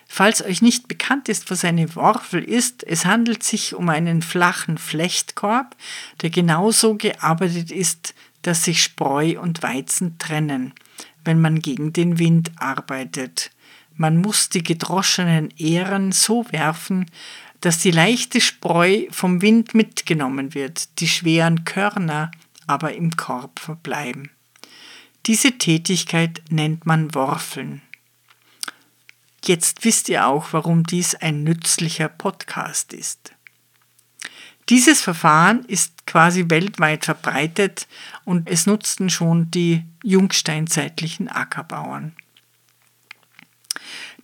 Falls 0.09 0.42
euch 0.42 0.62
nicht 0.62 0.88
bekannt 0.88 1.29
ist, 1.29 1.51
was 1.51 1.64
eine 1.64 1.95
Worfel 1.97 2.42
ist, 2.42 2.85
es 2.85 3.05
handelt 3.05 3.42
sich 3.42 3.75
um 3.75 3.88
einen 3.88 4.23
flachen 4.23 4.79
Flechtkorb, 4.79 5.77
der 6.23 6.31
genauso 6.31 6.95
gearbeitet 6.95 7.71
ist, 7.71 8.14
dass 8.42 8.64
sich 8.64 8.83
Spreu 8.83 9.40
und 9.40 9.62
Weizen 9.64 10.19
trennen, 10.19 10.73
wenn 11.25 11.40
man 11.40 11.59
gegen 11.59 11.92
den 11.92 12.21
Wind 12.21 12.53
arbeitet. 12.57 13.51
Man 13.97 14.19
muss 14.19 14.49
die 14.49 14.63
gedroschenen 14.63 15.51
Ähren 15.57 16.13
so 16.13 16.45
werfen, 16.51 17.07
dass 17.61 17.79
die 17.79 17.91
leichte 17.91 18.41
Spreu 18.41 19.07
vom 19.11 19.43
Wind 19.43 19.75
mitgenommen 19.75 20.55
wird, 20.55 21.01
die 21.01 21.09
schweren 21.09 21.65
Körner 21.65 22.31
aber 22.67 22.95
im 22.95 23.17
Korb 23.17 23.59
verbleiben. 23.59 24.31
Diese 25.27 25.59
Tätigkeit 25.59 26.43
nennt 26.51 26.87
man 26.87 27.15
Worfeln. 27.15 27.83
Jetzt 29.45 29.85
wisst 29.85 30.09
ihr 30.09 30.27
auch, 30.27 30.53
warum 30.53 30.85
dies 30.85 31.15
ein 31.15 31.45
nützlicher 31.45 32.09
Podcast 32.09 32.93
ist. 32.93 33.33
Dieses 34.69 35.01
Verfahren 35.01 35.65
ist 35.65 36.07
quasi 36.07 36.47
weltweit 36.49 37.05
verbreitet 37.05 37.87
und 38.25 38.51
es 38.51 38.67
nutzten 38.67 39.11
schon 39.11 39.51
die 39.53 39.85
jungsteinzeitlichen 40.03 41.29
Ackerbauern. 41.29 42.17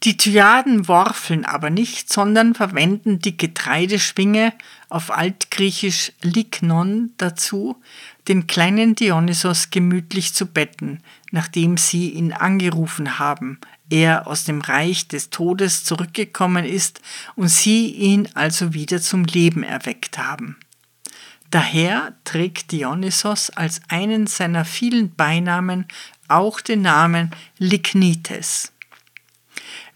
Die 0.05 0.17
Tyaden 0.17 0.89
worfeln 0.89 1.45
aber 1.45 1.71
nicht, 1.71 2.13
sondern 2.13 2.55
verwenden 2.55 3.21
die 3.21 3.37
Getreideschwinge 3.37 4.53
auf 4.89 5.11
altgriechisch 5.11 6.13
Lignon 6.23 7.13
dazu, 7.19 7.81
den 8.27 8.47
kleinen 8.49 8.97
Dionysos 8.97 9.71
gemütlich 9.71 10.35
zu 10.35 10.47
betten, 10.47 11.03
nachdem 11.31 11.77
sie 11.77 12.11
ihn 12.11 12.33
angerufen 12.33 13.21
haben, 13.21 13.59
er 13.91 14.27
aus 14.27 14.45
dem 14.45 14.61
Reich 14.61 15.07
des 15.07 15.31
Todes 15.31 15.85
zurückgekommen 15.85 16.65
ist 16.65 17.01
und 17.37 17.49
sie 17.49 17.89
ihn 17.89 18.29
also 18.35 18.75
wieder 18.75 19.01
zum 19.01 19.25
Leben 19.25 19.63
erweckt 19.63 20.19
haben. 20.19 20.57
Daher 21.51 22.15
trägt 22.25 22.73
Dionysos 22.73 23.51
als 23.51 23.83
einen 23.89 24.27
seiner 24.27 24.65
vielen 24.65 25.15
Beinamen 25.15 25.87
auch 26.27 26.61
den 26.63 26.81
Namen 26.83 27.31
Lignites. 27.59 28.73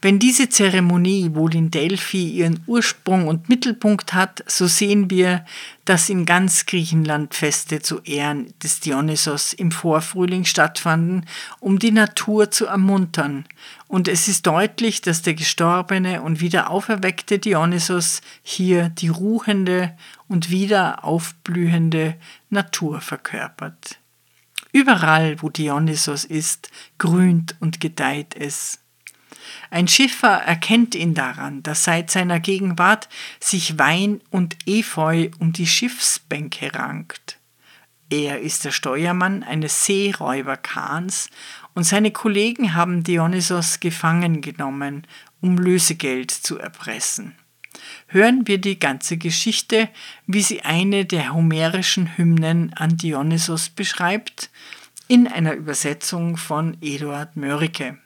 Wenn 0.03 0.19
diese 0.19 0.51
Zeremonie 0.51 1.31
wohl 1.33 1.55
in 1.55 1.71
Delphi 1.71 2.29
ihren 2.29 2.61
Ursprung 2.67 3.29
und 3.29 3.49
Mittelpunkt 3.49 4.13
hat, 4.13 4.45
so 4.47 4.67
sehen 4.67 5.11
wir, 5.11 5.45
dass 5.87 6.11
in 6.11 6.27
ganz 6.27 6.67
Griechenland 6.67 7.35
Feste 7.35 7.81
zu 7.81 8.01
Ehren 8.03 8.53
des 8.63 8.81
Dionysos 8.81 9.55
im 9.55 9.73
Vorfrühling 9.73 10.45
stattfanden, 10.45 11.25
um 11.61 11.79
die 11.79 11.93
Natur 11.93 12.51
zu 12.51 12.67
ermuntern. 12.67 13.47
Und 13.89 14.07
es 14.07 14.29
ist 14.29 14.47
deutlich, 14.47 15.01
dass 15.01 15.23
der 15.23 15.35
gestorbene 15.35 16.21
und 16.21 16.41
wieder 16.41 16.69
auferweckte 16.69 17.39
Dionysos 17.39 18.21
hier 18.43 18.91
die 18.91 19.09
ruhende 19.09 19.97
und 20.29 20.51
wieder 20.51 21.05
aufblühende 21.05 22.17
Natur 22.51 23.01
verkörpert. 23.01 23.99
Überall, 24.73 25.41
wo 25.41 25.49
Dionysos 25.49 26.27
ist, 26.27 26.71
grünt 26.99 27.57
und 27.61 27.81
gedeiht 27.81 28.37
es. 28.39 28.81
Ein 29.71 29.89
Schiffer 29.89 30.29
erkennt 30.29 30.95
ihn 30.95 31.15
daran, 31.15 31.63
dass 31.63 31.85
seit 31.85 32.11
seiner 32.11 32.41
Gegenwart 32.41 33.09
sich 33.41 33.79
Wein 33.79 34.21
und 34.31 34.57
Efeu 34.67 35.31
um 35.39 35.53
die 35.53 35.67
Schiffsbänke 35.67 36.75
rankt. 36.75 37.39
Er 38.09 38.41
ist 38.41 38.65
der 38.65 38.71
Steuermann 38.71 39.43
eines 39.43 39.85
Seeräuberkahns 39.85 41.29
und 41.75 41.85
seine 41.85 42.13
Kollegen 42.13 42.75
haben 42.75 43.03
Dionysos 43.03 43.81
gefangen 43.81 44.41
genommen, 44.41 45.07
um 45.41 45.59
Lösegeld 45.59 46.31
zu 46.31 46.59
erpressen. 46.59 47.35
Hören 48.07 48.47
wir 48.47 48.59
die 48.59 48.79
ganze 48.79 49.17
Geschichte, 49.17 49.89
wie 50.27 50.43
sie 50.43 50.63
eine 50.63 51.05
der 51.05 51.35
homerischen 51.35 52.17
Hymnen 52.17 52.73
an 52.75 52.97
Dionysos 52.97 53.69
beschreibt 53.69 54.51
in 55.09 55.27
einer 55.27 55.55
Übersetzung 55.55 56.37
von 56.37 56.77
Eduard 56.81 57.37
Mörike. 57.37 57.99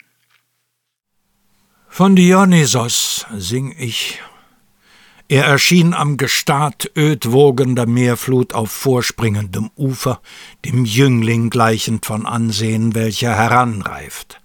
Von 1.93 2.15
Dionysos 2.15 3.27
sing 3.37 3.75
ich. 3.77 4.23
Er 5.29 5.45
erschien 5.45 5.93
am 5.93 6.17
Gestad 6.17 6.89
öd 6.97 7.33
wogender 7.33 7.85
Meerflut 7.85 8.55
auf 8.55 8.71
vorspringendem 8.71 9.71
Ufer, 9.77 10.23
dem 10.65 10.85
Jüngling 10.85 11.51
gleichend 11.51 12.07
von 12.07 12.27
Ansehen, 12.27 12.95
welcher 12.95 13.35
heranreift. 13.35 14.41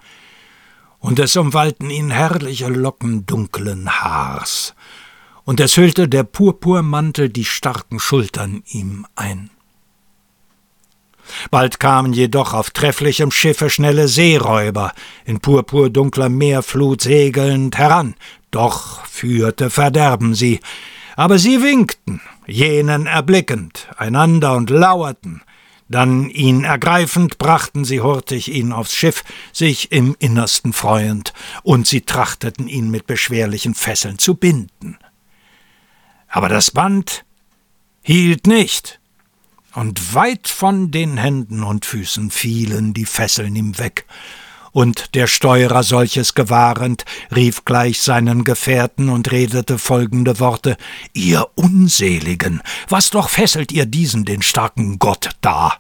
Und 1.00 1.20
es 1.20 1.38
umwallten 1.38 1.92
ihn 1.92 2.10
herrliche 2.10 2.68
Locken 2.68 3.28
dunklen 3.28 4.02
Haars, 4.02 4.74
und 5.44 5.60
es 5.60 5.78
hüllte 5.78 6.10
der 6.10 6.24
Purpurmantel 6.24 7.30
die 7.30 7.46
starken 7.46 8.00
Schultern 8.00 8.64
ihm 8.68 9.06
ein. 9.16 9.52
Bald 11.52 11.80
kamen 11.80 12.14
jedoch 12.14 12.54
auf 12.54 12.72
trefflichem 12.72 13.32
Schiffe 13.32 13.70
schnelle 13.70 14.08
Seeräuber, 14.08 14.94
in 15.26 15.40
purpurdunkler 15.40 16.30
Meerflut 16.30 17.02
segelnd 17.02 17.78
heran, 17.78 18.16
doch 18.52 19.06
führte 19.06 19.70
Verderben 19.70 20.36
sie, 20.36 20.60
aber 21.16 21.40
sie 21.40 21.62
winkten, 21.62 22.22
jenen 22.46 23.08
erblickend, 23.08 23.88
einander 23.98 24.56
und 24.56 24.70
lauerten, 24.70 25.42
dann 25.88 26.30
ihn 26.30 26.64
ergreifend 26.64 27.38
brachten 27.38 27.86
sie 27.86 28.02
hurtig 28.02 28.52
ihn 28.52 28.72
aufs 28.74 28.94
Schiff, 28.94 29.24
sich 29.54 29.92
im 29.92 30.16
Innersten 30.20 30.74
freuend, 30.74 31.34
und 31.64 31.86
sie 31.86 32.02
trachteten 32.02 32.68
ihn 32.68 32.90
mit 32.90 33.06
beschwerlichen 33.06 33.76
Fesseln 33.76 34.18
zu 34.18 34.36
binden. 34.36 34.98
Aber 36.28 36.50
das 36.50 36.72
Band 36.72 37.24
hielt 38.02 38.48
nicht, 38.48 39.00
und 39.76 40.16
weit 40.16 40.48
von 40.48 40.92
den 40.92 41.18
Händen 41.18 41.64
und 41.64 41.86
Füßen 41.86 42.32
fielen 42.32 42.94
die 42.94 43.06
Fesseln 43.06 43.56
ihm 43.56 43.78
weg, 43.78 44.06
und 44.72 45.16
der 45.16 45.28
Steurer 45.28 45.84
solches 45.84 46.34
gewahrend, 46.34 47.06
rief 47.34 47.64
gleich 47.64 48.02
seinen 48.02 48.44
Gefährten 48.44 49.08
und 49.08 49.32
redete 49.32 49.78
folgende 49.78 50.42
Worte 50.42 50.76
Ihr 51.14 51.48
Unseligen, 51.56 52.62
was 52.90 53.10
doch 53.10 53.30
fesselt 53.30 53.72
ihr 53.72 53.86
diesen 53.86 54.26
den 54.26 54.42
starken 54.42 55.00
Gott 55.00 55.30
da? 55.40 55.78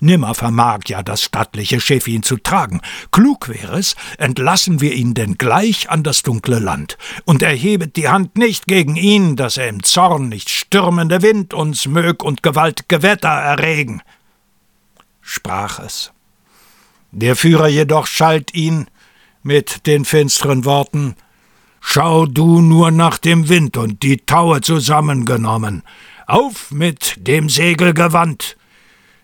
Nimmer 0.00 0.34
vermag 0.34 0.80
ja 0.88 1.02
das 1.02 1.22
stattliche 1.22 1.80
Schiff 1.80 2.06
ihn 2.06 2.22
zu 2.22 2.36
tragen. 2.36 2.80
Klug 3.10 3.48
wäre 3.48 3.78
es, 3.78 3.96
entlassen 4.18 4.80
wir 4.80 4.94
ihn 4.94 5.14
denn 5.14 5.38
gleich 5.38 5.90
an 5.90 6.02
das 6.02 6.22
dunkle 6.22 6.58
Land, 6.58 6.98
und 7.24 7.42
erhebet 7.42 7.96
die 7.96 8.08
Hand 8.08 8.36
nicht 8.36 8.66
gegen 8.66 8.96
ihn, 8.96 9.36
dass 9.36 9.56
er 9.56 9.68
im 9.68 9.82
Zorn 9.82 10.28
nicht 10.28 10.50
stürmende 10.50 11.22
Wind 11.22 11.54
uns 11.54 11.86
mög 11.86 12.22
und 12.22 12.42
gewaltge 12.42 13.02
Wetter 13.02 13.28
erregen. 13.28 14.02
Sprach 15.20 15.80
es. 15.80 16.12
Der 17.10 17.36
Führer 17.36 17.68
jedoch 17.68 18.06
schalt 18.06 18.54
ihn 18.54 18.86
mit 19.42 19.86
den 19.86 20.04
finsteren 20.04 20.64
Worten 20.64 21.16
Schau 21.80 22.26
du 22.26 22.60
nur 22.60 22.90
nach 22.90 23.16
dem 23.16 23.48
Wind 23.48 23.78
und 23.78 24.02
die 24.02 24.18
Taue 24.18 24.60
zusammengenommen. 24.60 25.82
Auf 26.26 26.70
mit 26.70 27.14
dem 27.26 27.48
Segelgewand, 27.48 28.57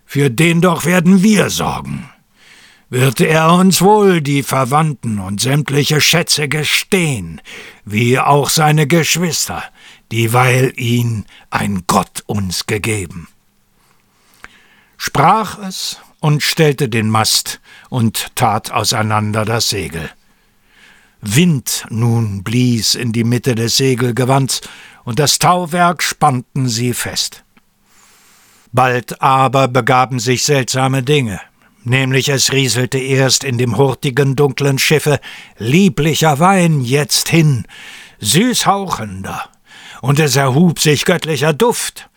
für 0.05 0.31
den 0.31 0.61
doch 0.61 0.85
werden 0.85 1.23
wir 1.23 1.51
sorgen. 1.51 2.09
Wird 2.91 3.21
er 3.21 3.53
uns 3.53 3.81
wohl 3.81 4.21
die 4.21 4.43
Verwandten 4.43 5.19
und 5.19 5.41
sämtliche 5.41 6.01
Schätze 6.01 6.49
gestehen, 6.49 7.41
wie 7.85 8.19
auch 8.19 8.51
seine 8.51 8.87
Geschwister, 8.87 9.65
dieweil 10.13 10.73
ihn 10.77 11.25
ein 11.51 11.85
Gott 11.87 12.23
uns 12.27 12.67
gegeben. 12.67 13.29
Sprach 14.97 15.59
es 15.59 15.99
und 16.21 16.43
stellte 16.43 16.89
den 16.89 17.11
Mast 17.11 17.61
und 17.91 18.35
tat 18.37 18.71
auseinander 18.71 19.45
das 19.45 19.71
Segel. 19.71 20.11
Wind 21.21 21.87
nun 21.89 22.43
blies 22.43 22.95
in 22.95 23.13
die 23.13 23.25
Mitte 23.25 23.55
des 23.55 23.77
Segelgewands, 23.77 24.61
und 25.05 25.19
das 25.19 25.39
Tauwerk 25.39 26.03
spannten 26.03 26.69
sie 26.69 26.95
fest. 26.95 27.44
Bald 28.75 29.23
aber 29.23 29.69
begaben 29.69 30.19
sich 30.19 30.43
seltsame 30.43 31.05
Dinge, 31.05 31.41
nämlich 31.85 32.29
es 32.29 32.51
rieselte 32.51 32.99
erst 32.99 33.45
in 33.45 33.57
dem 33.57 33.77
hurtigen 33.77 34.35
dunklen 34.35 34.81
Schiffe 34.81 35.21
lieblicher 35.59 36.41
Wein 36.41 36.81
jetzt 36.81 37.29
hin, 37.29 37.69
süß 38.19 38.67
hauchender, 38.67 39.49
und 40.01 40.19
es 40.19 40.35
erhub 40.35 40.81
sich 40.81 41.05
göttlicher 41.05 41.53
Duft, 41.53 42.11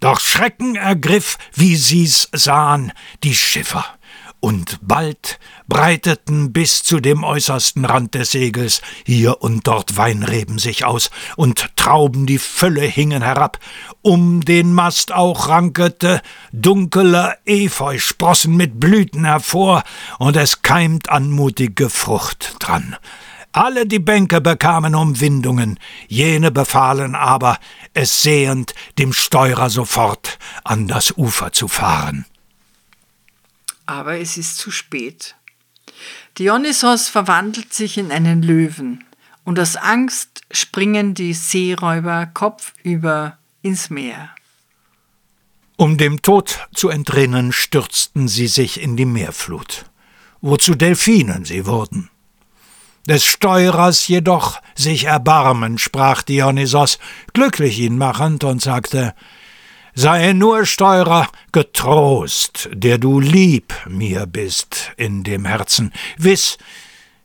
doch 0.00 0.20
Schrecken 0.20 0.76
ergriff, 0.76 1.38
wie 1.54 1.76
sie's 1.76 2.28
sahen, 2.34 2.92
die 3.24 3.34
Schiffer, 3.34 3.86
und 4.42 4.80
bald 4.82 5.38
breiteten 5.68 6.52
bis 6.52 6.82
zu 6.82 6.98
dem 6.98 7.22
äußersten 7.22 7.84
Rand 7.84 8.14
des 8.14 8.32
Segels 8.32 8.82
hier 9.06 9.40
und 9.40 9.68
dort 9.68 9.96
Weinreben 9.96 10.58
sich 10.58 10.84
aus, 10.84 11.10
und 11.36 11.76
Trauben 11.76 12.26
die 12.26 12.38
Fülle 12.38 12.82
hingen 12.82 13.22
herab, 13.22 13.60
um 14.02 14.40
den 14.44 14.74
Mast 14.74 15.12
auch 15.12 15.48
rankete 15.48 16.20
dunkeler 16.52 17.36
Efeu 17.46 17.98
sprossen 17.98 18.56
mit 18.56 18.80
Blüten 18.80 19.24
hervor, 19.24 19.84
und 20.18 20.36
es 20.36 20.62
keimt 20.62 21.08
anmutige 21.08 21.88
Frucht 21.88 22.56
dran. 22.58 22.96
Alle 23.52 23.86
die 23.86 24.00
Bänke 24.00 24.40
bekamen 24.40 24.96
Umwindungen, 24.96 25.78
jene 26.08 26.50
befahlen 26.50 27.14
aber, 27.14 27.58
es 27.94 28.22
sehend, 28.22 28.74
dem 28.98 29.12
Steurer 29.12 29.70
sofort 29.70 30.40
an 30.64 30.88
das 30.88 31.16
Ufer 31.16 31.52
zu 31.52 31.68
fahren 31.68 32.26
aber 33.86 34.18
es 34.18 34.36
ist 34.36 34.58
zu 34.58 34.70
spät. 34.70 35.34
Dionysos 36.38 37.08
verwandelt 37.08 37.72
sich 37.72 37.98
in 37.98 38.10
einen 38.10 38.42
Löwen 38.42 39.04
und 39.44 39.58
aus 39.58 39.76
Angst 39.76 40.42
springen 40.50 41.14
die 41.14 41.34
Seeräuber 41.34 42.26
kopfüber 42.26 43.38
ins 43.62 43.90
Meer. 43.90 44.30
Um 45.76 45.98
dem 45.98 46.22
Tod 46.22 46.60
zu 46.74 46.90
entrinnen, 46.90 47.52
stürzten 47.52 48.28
sie 48.28 48.46
sich 48.46 48.80
in 48.80 48.96
die 48.96 49.04
Meerflut, 49.04 49.86
wo 50.40 50.56
zu 50.56 50.74
Delfinen 50.74 51.44
sie 51.44 51.66
wurden. 51.66 52.08
Des 53.08 53.24
Steuerers 53.24 54.06
jedoch 54.06 54.60
sich 54.76 55.04
erbarmen, 55.04 55.78
sprach 55.78 56.22
Dionysos, 56.22 57.00
glücklich 57.32 57.80
ihn 57.80 57.98
machend, 57.98 58.44
und 58.44 58.62
sagte, 58.62 59.14
Sei 59.94 60.32
nur, 60.32 60.64
Steurer, 60.64 61.28
getrost, 61.52 62.70
der 62.72 62.96
du 62.96 63.20
lieb 63.20 63.74
mir 63.86 64.24
bist 64.24 64.90
in 64.96 65.22
dem 65.22 65.44
Herzen. 65.44 65.92
Wiss, 66.16 66.56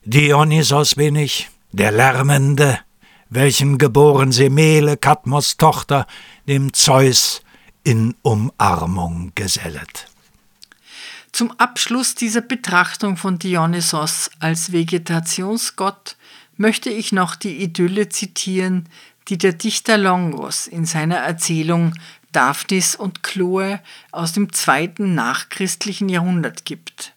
Dionysos 0.03 0.95
bin 0.95 1.15
ich, 1.15 1.49
der 1.71 1.93
Lärmende, 1.93 2.79
welchen 3.29 3.77
geboren 3.77 4.33
Semele, 4.33 4.97
Kadmos 4.97 5.55
Tochter, 5.55 6.07
dem 6.45 6.73
Zeus 6.73 7.41
in 7.85 8.15
Umarmung 8.21 9.31
gesellet. 9.33 10.07
Zum 11.31 11.51
Abschluss 11.51 12.15
dieser 12.15 12.41
Betrachtung 12.41 13.15
von 13.15 13.39
Dionysos 13.39 14.29
als 14.41 14.73
Vegetationsgott 14.73 16.17
möchte 16.57 16.89
ich 16.89 17.13
noch 17.13 17.37
die 17.37 17.63
Idylle 17.63 18.09
zitieren, 18.09 18.89
die 19.29 19.37
der 19.37 19.53
Dichter 19.53 19.97
Longos 19.97 20.67
in 20.67 20.85
seiner 20.85 21.17
Erzählung 21.17 21.93
Daphnis 22.31 22.95
und 22.95 23.23
Chloe 23.23 23.79
aus 24.11 24.33
dem 24.33 24.51
zweiten 24.53 25.15
nachchristlichen 25.15 26.09
Jahrhundert 26.09 26.65
gibt. 26.65 27.13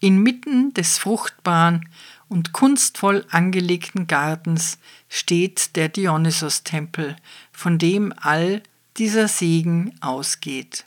Inmitten 0.00 0.72
des 0.74 0.98
fruchtbaren 0.98 1.88
und 2.28 2.52
kunstvoll 2.52 3.24
angelegten 3.30 4.06
Gartens 4.06 4.78
steht 5.08 5.76
der 5.76 5.88
Dionysos-Tempel, 5.88 7.16
von 7.52 7.78
dem 7.78 8.12
all 8.20 8.62
dieser 8.96 9.28
Segen 9.28 9.94
ausgeht. 10.00 10.84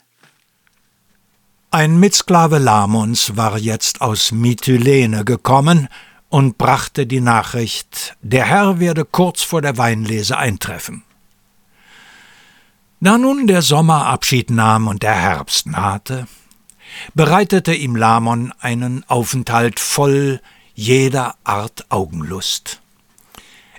Ein 1.70 1.98
Mitsklave 1.98 2.58
Lamons 2.58 3.36
war 3.36 3.58
jetzt 3.58 4.02
aus 4.02 4.30
Mytilene 4.30 5.24
gekommen 5.24 5.88
und 6.28 6.58
brachte 6.58 7.06
die 7.06 7.20
Nachricht, 7.20 8.16
der 8.20 8.44
Herr 8.44 8.78
werde 8.78 9.04
kurz 9.04 9.42
vor 9.42 9.62
der 9.62 9.78
Weinlese 9.78 10.36
eintreffen. 10.36 11.02
Da 13.04 13.18
nun 13.18 13.48
der 13.48 13.62
Sommer 13.62 14.06
Abschied 14.06 14.48
nahm 14.50 14.86
und 14.86 15.02
der 15.02 15.16
Herbst 15.16 15.66
nahte, 15.66 16.28
bereitete 17.14 17.74
ihm 17.74 17.96
Lamon 17.96 18.54
einen 18.60 19.02
Aufenthalt 19.08 19.80
voll 19.80 20.40
jeder 20.72 21.34
Art 21.42 21.86
Augenlust. 21.88 22.80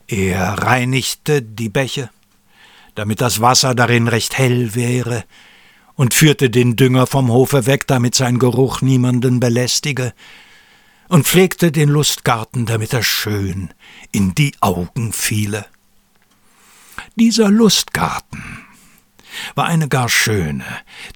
Er 0.10 0.56
reinigte 0.62 1.42
die 1.42 1.70
Bäche, 1.70 2.10
damit 2.96 3.22
das 3.22 3.40
Wasser 3.40 3.74
darin 3.76 4.10
recht 4.10 4.38
hell 4.38 4.76
wäre, 4.76 5.24
und 5.96 6.14
führte 6.14 6.50
den 6.50 6.76
Dünger 6.76 7.08
vom 7.08 7.32
Hofe 7.32 7.66
weg, 7.66 7.88
damit 7.88 8.16
sein 8.16 8.40
Geruch 8.40 8.82
niemanden 8.82 9.40
belästige, 9.40 10.14
und 11.08 11.26
pflegte 11.26 11.72
den 11.72 11.88
Lustgarten, 11.88 12.66
damit 12.66 12.92
er 12.92 13.04
schön 13.04 13.70
in 14.12 14.36
die 14.36 14.54
Augen 14.60 15.14
fiele. 15.14 15.66
Dieser 17.16 17.50
Lustgarten 17.50 18.66
war 19.56 19.66
eine 19.66 19.88
gar 19.88 20.10
schöne, 20.10 20.66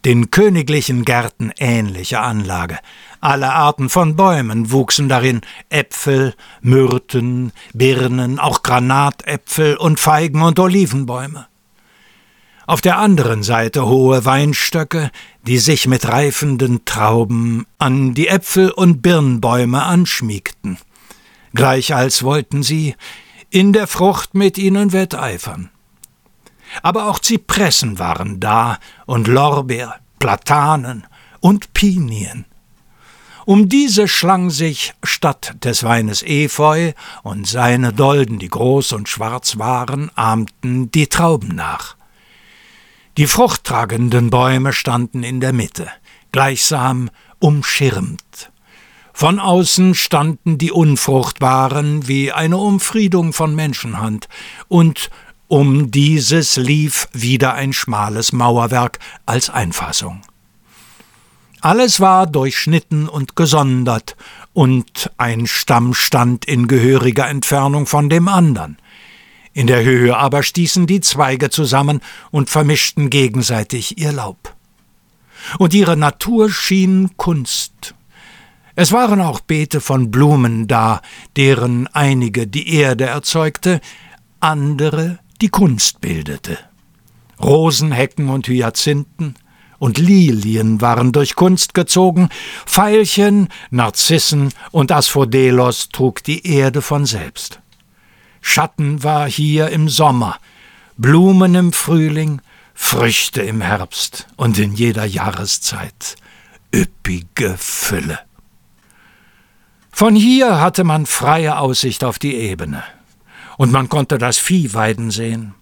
den 0.05 0.31
königlichen 0.31 1.05
Gärten 1.05 1.51
ähnliche 1.57 2.19
Anlage. 2.19 2.79
Alle 3.19 3.53
Arten 3.53 3.89
von 3.89 4.15
Bäumen 4.15 4.71
wuchsen 4.71 5.09
darin, 5.09 5.41
Äpfel, 5.69 6.35
Myrten, 6.61 7.51
Birnen, 7.73 8.39
auch 8.39 8.63
Granatäpfel 8.63 9.77
und 9.77 9.99
Feigen 9.99 10.41
und 10.41 10.59
Olivenbäume. 10.59 11.47
Auf 12.67 12.81
der 12.81 12.97
anderen 12.97 13.43
Seite 13.43 13.87
hohe 13.87 14.25
Weinstöcke, 14.25 15.09
die 15.43 15.57
sich 15.57 15.87
mit 15.87 16.05
reifenden 16.07 16.83
Trauben 16.83 17.65
an 17.77 18.13
die 18.13 18.27
Äpfel- 18.27 18.71
und 18.71 19.01
Birnbäume 19.01 19.83
anschmiegten, 19.83 20.77
gleich 21.53 21.95
als 21.95 22.23
wollten 22.23 22.63
sie 22.63 22.95
in 23.49 23.71
der 23.71 23.87
Frucht 23.87 24.33
mit 24.33 24.57
ihnen 24.57 24.91
wetteifern. 24.91 25.69
Aber 26.81 27.07
auch 27.07 27.19
Zypressen 27.19 27.99
waren 27.99 28.39
da 28.39 28.79
und 29.05 29.27
Lorbeer, 29.27 29.95
Platanen 30.19 31.05
und 31.39 31.73
Pinien. 31.73 32.45
Um 33.45 33.69
diese 33.69 34.09
schlang 34.09 34.49
sich 34.49 34.93
statt 35.03 35.55
des 35.63 35.83
Weines 35.83 36.21
Efeu, 36.21 36.91
und 37.23 37.47
seine 37.47 37.93
Dolden, 37.93 38.39
die 38.39 38.49
groß 38.49 38.91
und 38.91 39.07
schwarz 39.07 39.57
waren, 39.57 40.11
ahmten 40.15 40.91
die 40.91 41.07
Trauben 41.07 41.55
nach. 41.55 41.95
Die 43.15 43.25
fruchttragenden 43.25 44.29
Bäume 44.29 44.73
standen 44.73 45.23
in 45.23 45.39
der 45.39 45.53
Mitte, 45.53 45.87
gleichsam 46.33 47.09
umschirmt. 47.39 48.51
Von 49.13 49.39
außen 49.39 49.95
standen 49.95 50.57
die 50.57 50.71
Unfruchtbaren 50.73 52.07
wie 52.07 52.33
eine 52.33 52.57
Umfriedung 52.57 53.31
von 53.31 53.55
Menschenhand, 53.55 54.27
und 54.67 55.09
um 55.47 55.91
dieses 55.91 56.57
lief 56.57 57.07
wieder 57.13 57.53
ein 57.53 57.73
schmales 57.73 58.33
Mauerwerk 58.33 58.99
als 59.25 59.49
Einfassung. 59.49 60.21
Alles 61.61 61.99
war 61.99 62.27
durchschnitten 62.27 63.09
und 63.09 63.35
gesondert, 63.35 64.15
und 64.53 65.11
ein 65.17 65.47
Stamm 65.47 65.93
stand 65.93 66.45
in 66.45 66.67
gehöriger 66.67 67.27
Entfernung 67.27 67.85
von 67.85 68.09
dem 68.09 68.27
andern. 68.27 68.77
In 69.53 69.67
der 69.67 69.83
Höhe 69.83 70.15
aber 70.15 70.43
stießen 70.43 70.87
die 70.87 71.01
Zweige 71.01 71.49
zusammen 71.49 72.01
und 72.31 72.49
vermischten 72.49 73.09
gegenseitig 73.09 73.97
ihr 73.97 74.11
Laub. 74.11 74.55
Und 75.57 75.73
ihre 75.73 75.97
Natur 75.97 76.51
schien 76.51 77.11
Kunst. 77.17 77.95
Es 78.75 78.91
waren 78.91 79.21
auch 79.21 79.39
Beete 79.39 79.81
von 79.81 80.11
Blumen 80.11 80.67
da, 80.67 81.01
deren 81.35 81.87
einige 81.87 82.45
die 82.45 82.75
Erde 82.75 83.05
erzeugte, 83.05 83.81
andere 84.39 85.19
die 85.41 85.49
Kunst 85.49 86.01
bildete. 86.01 86.57
Rosenhecken 87.41 88.29
und 88.29 88.47
Hyazinthen 88.47 89.35
und 89.79 89.97
Lilien 89.97 90.81
waren 90.81 91.11
durch 91.11 91.35
Kunst 91.35 91.73
gezogen, 91.73 92.29
Veilchen, 92.65 93.49
Narzissen 93.69 94.51
und 94.71 94.91
Asphodelos 94.91 95.89
trug 95.89 96.23
die 96.23 96.47
Erde 96.47 96.81
von 96.81 97.05
selbst. 97.05 97.59
Schatten 98.41 99.03
war 99.03 99.29
hier 99.29 99.69
im 99.69 99.89
Sommer, 99.89 100.37
Blumen 100.97 101.53
im 101.53 101.73
Frühling, 101.73 102.41
Früchte 102.73 103.41
im 103.41 103.61
Herbst 103.61 104.27
und 104.35 104.57
in 104.57 104.73
jeder 104.73 105.05
Jahreszeit 105.05 106.15
üppige 106.73 107.55
Fülle. 107.57 108.19
Von 109.91 110.15
hier 110.15 110.59
hatte 110.59 110.83
man 110.83 111.05
freie 111.05 111.57
Aussicht 111.57 112.03
auf 112.03 112.19
die 112.19 112.35
Ebene, 112.35 112.83
und 113.57 113.71
man 113.71 113.89
konnte 113.89 114.17
das 114.17 114.37
Vieh 114.37 114.73
weiden 114.73 115.11
sehen. 115.11 115.55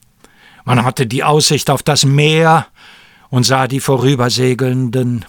Man 0.66 0.84
hatte 0.84 1.08
die 1.08 1.24
Aussicht 1.24 1.70
auf 1.70 1.84
das 1.84 2.06
Meer 2.06 2.68
und 3.30 3.46
sah 3.46 3.68
die 3.68 3.80
vorübersegelnden, 3.80 5.26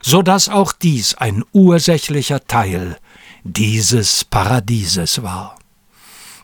so 0.00 0.22
dass 0.22 0.48
auch 0.48 0.72
dies 0.72 1.14
ein 1.14 1.44
ursächlicher 1.52 2.46
Teil 2.46 2.96
dieses 3.44 4.24
Paradieses 4.24 5.22
war. 5.22 5.56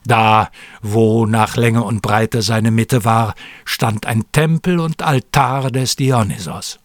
Da, 0.07 0.51
wo 0.83 1.25
nach 1.25 1.57
Länge 1.57 1.83
und 1.83 2.03
Breite 2.03 2.43
seine 2.43 2.71
Mitte 2.71 3.05
war, 3.05 3.35
stand 3.65 4.07
ein 4.07 4.25
Tempel 4.33 4.79
und 4.79 5.03
Altar 5.03 5.71
des 5.71 5.97
Dionysos. 5.97 6.79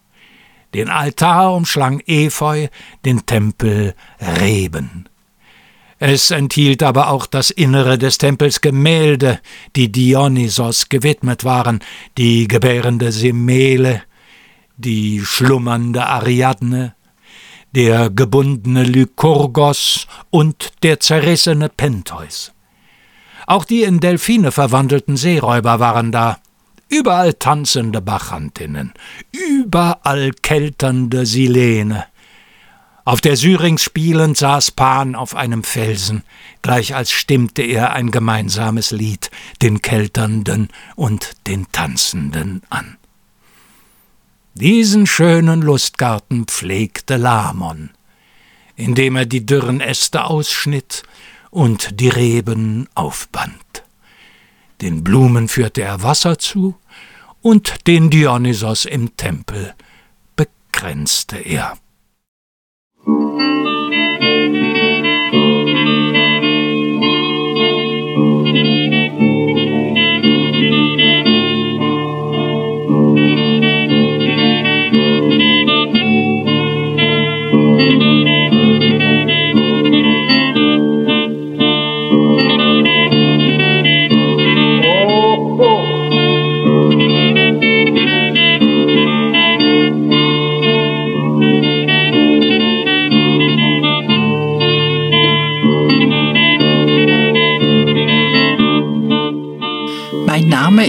Den 0.74 0.90
Altar 0.90 1.54
umschlang 1.54 2.02
Efeu, 2.06 2.68
den 3.04 3.26
Tempel 3.26 3.94
Reben. 4.22 5.09
Es 6.00 6.32
enthielt 6.32 6.82
aber 6.82 7.10
auch 7.10 7.26
das 7.26 7.50
Innere 7.50 7.98
des 7.98 8.18
Tempels 8.18 8.62
Gemälde, 8.62 9.40
die 9.76 9.92
Dionysos 9.92 10.88
gewidmet 10.88 11.44
waren, 11.44 11.82
die 12.18 12.48
gebärende 12.48 13.12
Semele, 13.12 14.04
die 14.78 15.22
schlummernde 15.26 16.08
Ariadne, 16.08 16.96
der 17.76 18.10
gebundene 18.10 18.84
Lykurgos 18.84 20.08
und 20.30 20.72
der 20.84 21.02
zerrissene 21.02 21.68
Pentheus. 21.68 22.54
Auch 23.46 23.66
die 23.66 23.84
in 23.84 24.00
Delfine 24.00 24.52
verwandelten 24.52 25.18
Seeräuber 25.18 25.80
waren 25.80 26.14
da. 26.14 26.38
Überall 26.88 27.34
tanzende 27.34 28.02
Bachantinnen, 28.02 28.94
überall 29.32 30.32
kelternde 30.42 31.26
Silene. 31.26 32.06
Auf 33.10 33.22
der 33.22 33.36
Syrinx 33.38 33.82
spielend 33.82 34.38
saß 34.38 34.70
Pan 34.70 35.16
auf 35.16 35.36
einem 35.36 35.64
Felsen, 35.64 36.22
gleich 36.62 36.94
als 36.94 37.10
stimmte 37.12 37.64
er 37.64 37.94
ein 37.94 38.12
gemeinsames 38.12 38.92
Lied 38.92 39.32
den 39.64 39.82
Kelternden 39.82 40.70
und 40.96 41.32
den 41.48 41.66
Tanzenden 41.72 42.62
an. 42.70 42.98
Diesen 44.54 45.08
schönen 45.08 45.64
Lustgarten 45.64 46.46
pflegte 46.46 47.18
Lamon, 47.18 47.90
indem 48.76 49.16
er 49.16 49.26
die 49.26 49.44
dürren 49.44 49.82
Äste 49.82 50.26
ausschnitt 50.26 51.02
und 51.50 52.00
die 52.00 52.10
Reben 52.10 52.90
aufband. 52.94 53.82
Den 54.82 55.04
Blumen 55.04 55.48
führte 55.48 55.82
er 55.82 56.04
Wasser 56.04 56.38
zu, 56.38 56.76
und 57.42 57.88
den 57.88 58.12
Dionysos 58.12 58.86
im 58.86 59.18
Tempel 59.18 59.74
begrenzte 60.36 61.38
er. 61.38 61.76
Música 63.06 63.59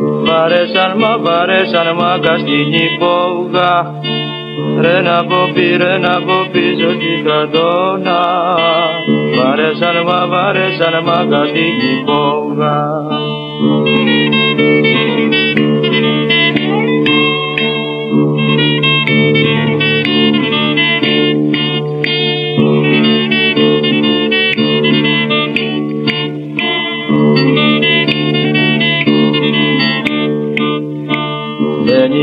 Βαρέσαν 0.00 0.92
μα 0.96 1.18
βαρέσαν 1.18 1.86
μα 1.98 2.18
καστινή 2.22 2.86
πόγα 2.98 3.94
Ρε 4.80 5.00
να 5.00 5.24
πω 5.24 5.52
ρε 5.76 5.98
να 5.98 6.22
ποπίζω 6.26 6.90
στην 6.90 7.24
κατώνα 7.24 8.20
Βαρέσαν 9.36 9.96
μα 10.06 10.26
βαρέσαν 10.26 11.02
μα 11.04 11.26
καστινή 11.30 12.04
πόγα 12.06 12.76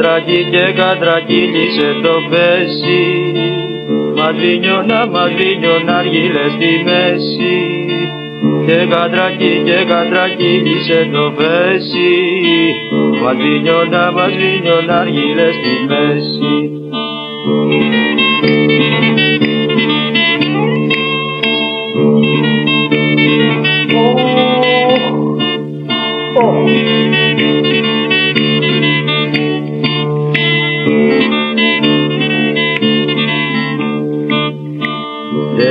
κατρακί 0.00 0.44
και 0.50 0.72
κατρακύλισε 0.76 1.88
το 2.02 2.14
πέσι. 2.30 3.02
Μαδρίνιωνα, 4.16 5.06
μαδρίνιωνα 5.06 5.96
αργύλε 5.96 6.44
στη 6.56 6.82
μέση. 6.84 7.56
Και 8.66 8.86
κατρακί 8.90 9.62
και 9.64 9.84
κατρακύλισε 9.88 11.08
το 11.12 11.32
πέσι. 11.36 12.12
Μαδρίνιωνα, 13.22 14.12
μαδρίνιωνα 14.12 14.98
αργύλε 14.98 15.48
στη 15.58 15.74
μέση 15.88 16.70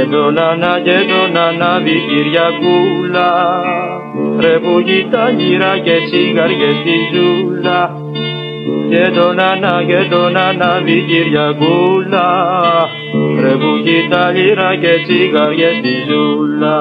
γεντονάνα, 0.09 0.79
γεντονάνα, 0.85 1.79
δικυριακούλα 1.79 3.29
Ρε 4.39 4.59
που 4.59 4.83
τα 5.11 5.29
γύρα 5.29 5.77
και 5.77 5.97
τσιγάριες 6.05 6.75
στη 6.81 6.97
ζούλα. 7.13 7.93
Γεντονάνα, 8.89 9.81
γεντονάνα, 9.81 10.81
δικυριακούλα 10.85 12.27
Ρε 13.41 13.55
που 13.61 13.71
τα 14.09 14.31
γύρα 14.31 14.75
και 14.81 14.93
τσιγάριες 15.05 15.75
στη 15.77 15.93
ζούλα. 16.07 16.77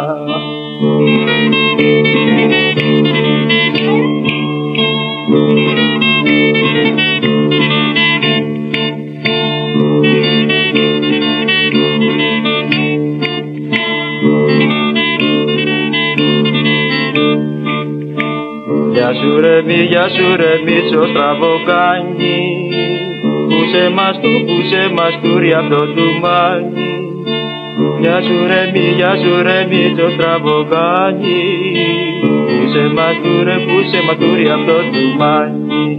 Σου 20.15 20.37
ρε 20.37 20.53
μίτσο 20.65 21.03
στραβοκάνι 21.11 22.41
Πούσε 23.49 23.91
μας 23.97 24.21
του, 24.21 24.45
πούσε 24.47 24.83
μας 24.97 25.15
του 25.23 25.39
ρε 25.39 25.55
αυτό 25.55 25.81
του 25.95 26.07
μάνι. 26.23 26.89
Γεια 28.01 28.21
σου 28.23 28.47
ρε 28.47 28.71
μη, 28.73 28.85
γεια 28.97 29.13
σου 29.17 29.43
ρε 29.43 29.67
μίτσο 29.71 30.11
στραβοκάνι 30.11 31.43
Πούσε 32.47 32.91
μας 32.95 33.17
του 33.23 33.45
ρε, 33.45 33.57
πούσε 33.67 34.03
μας 34.07 34.17
του 34.17 34.35
ρε 34.35 34.53
αυτό 34.53 34.77
του 34.93 35.05
μάνι 35.19 35.99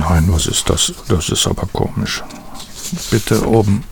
Nein, 0.00 0.24
was 0.28 0.46
ist 0.46 0.70
das? 0.70 0.94
Das 1.08 1.28
ist 1.28 1.46
aber 1.46 1.66
komisch. 1.72 2.24
Bitte 3.10 3.46
oben 3.46 3.84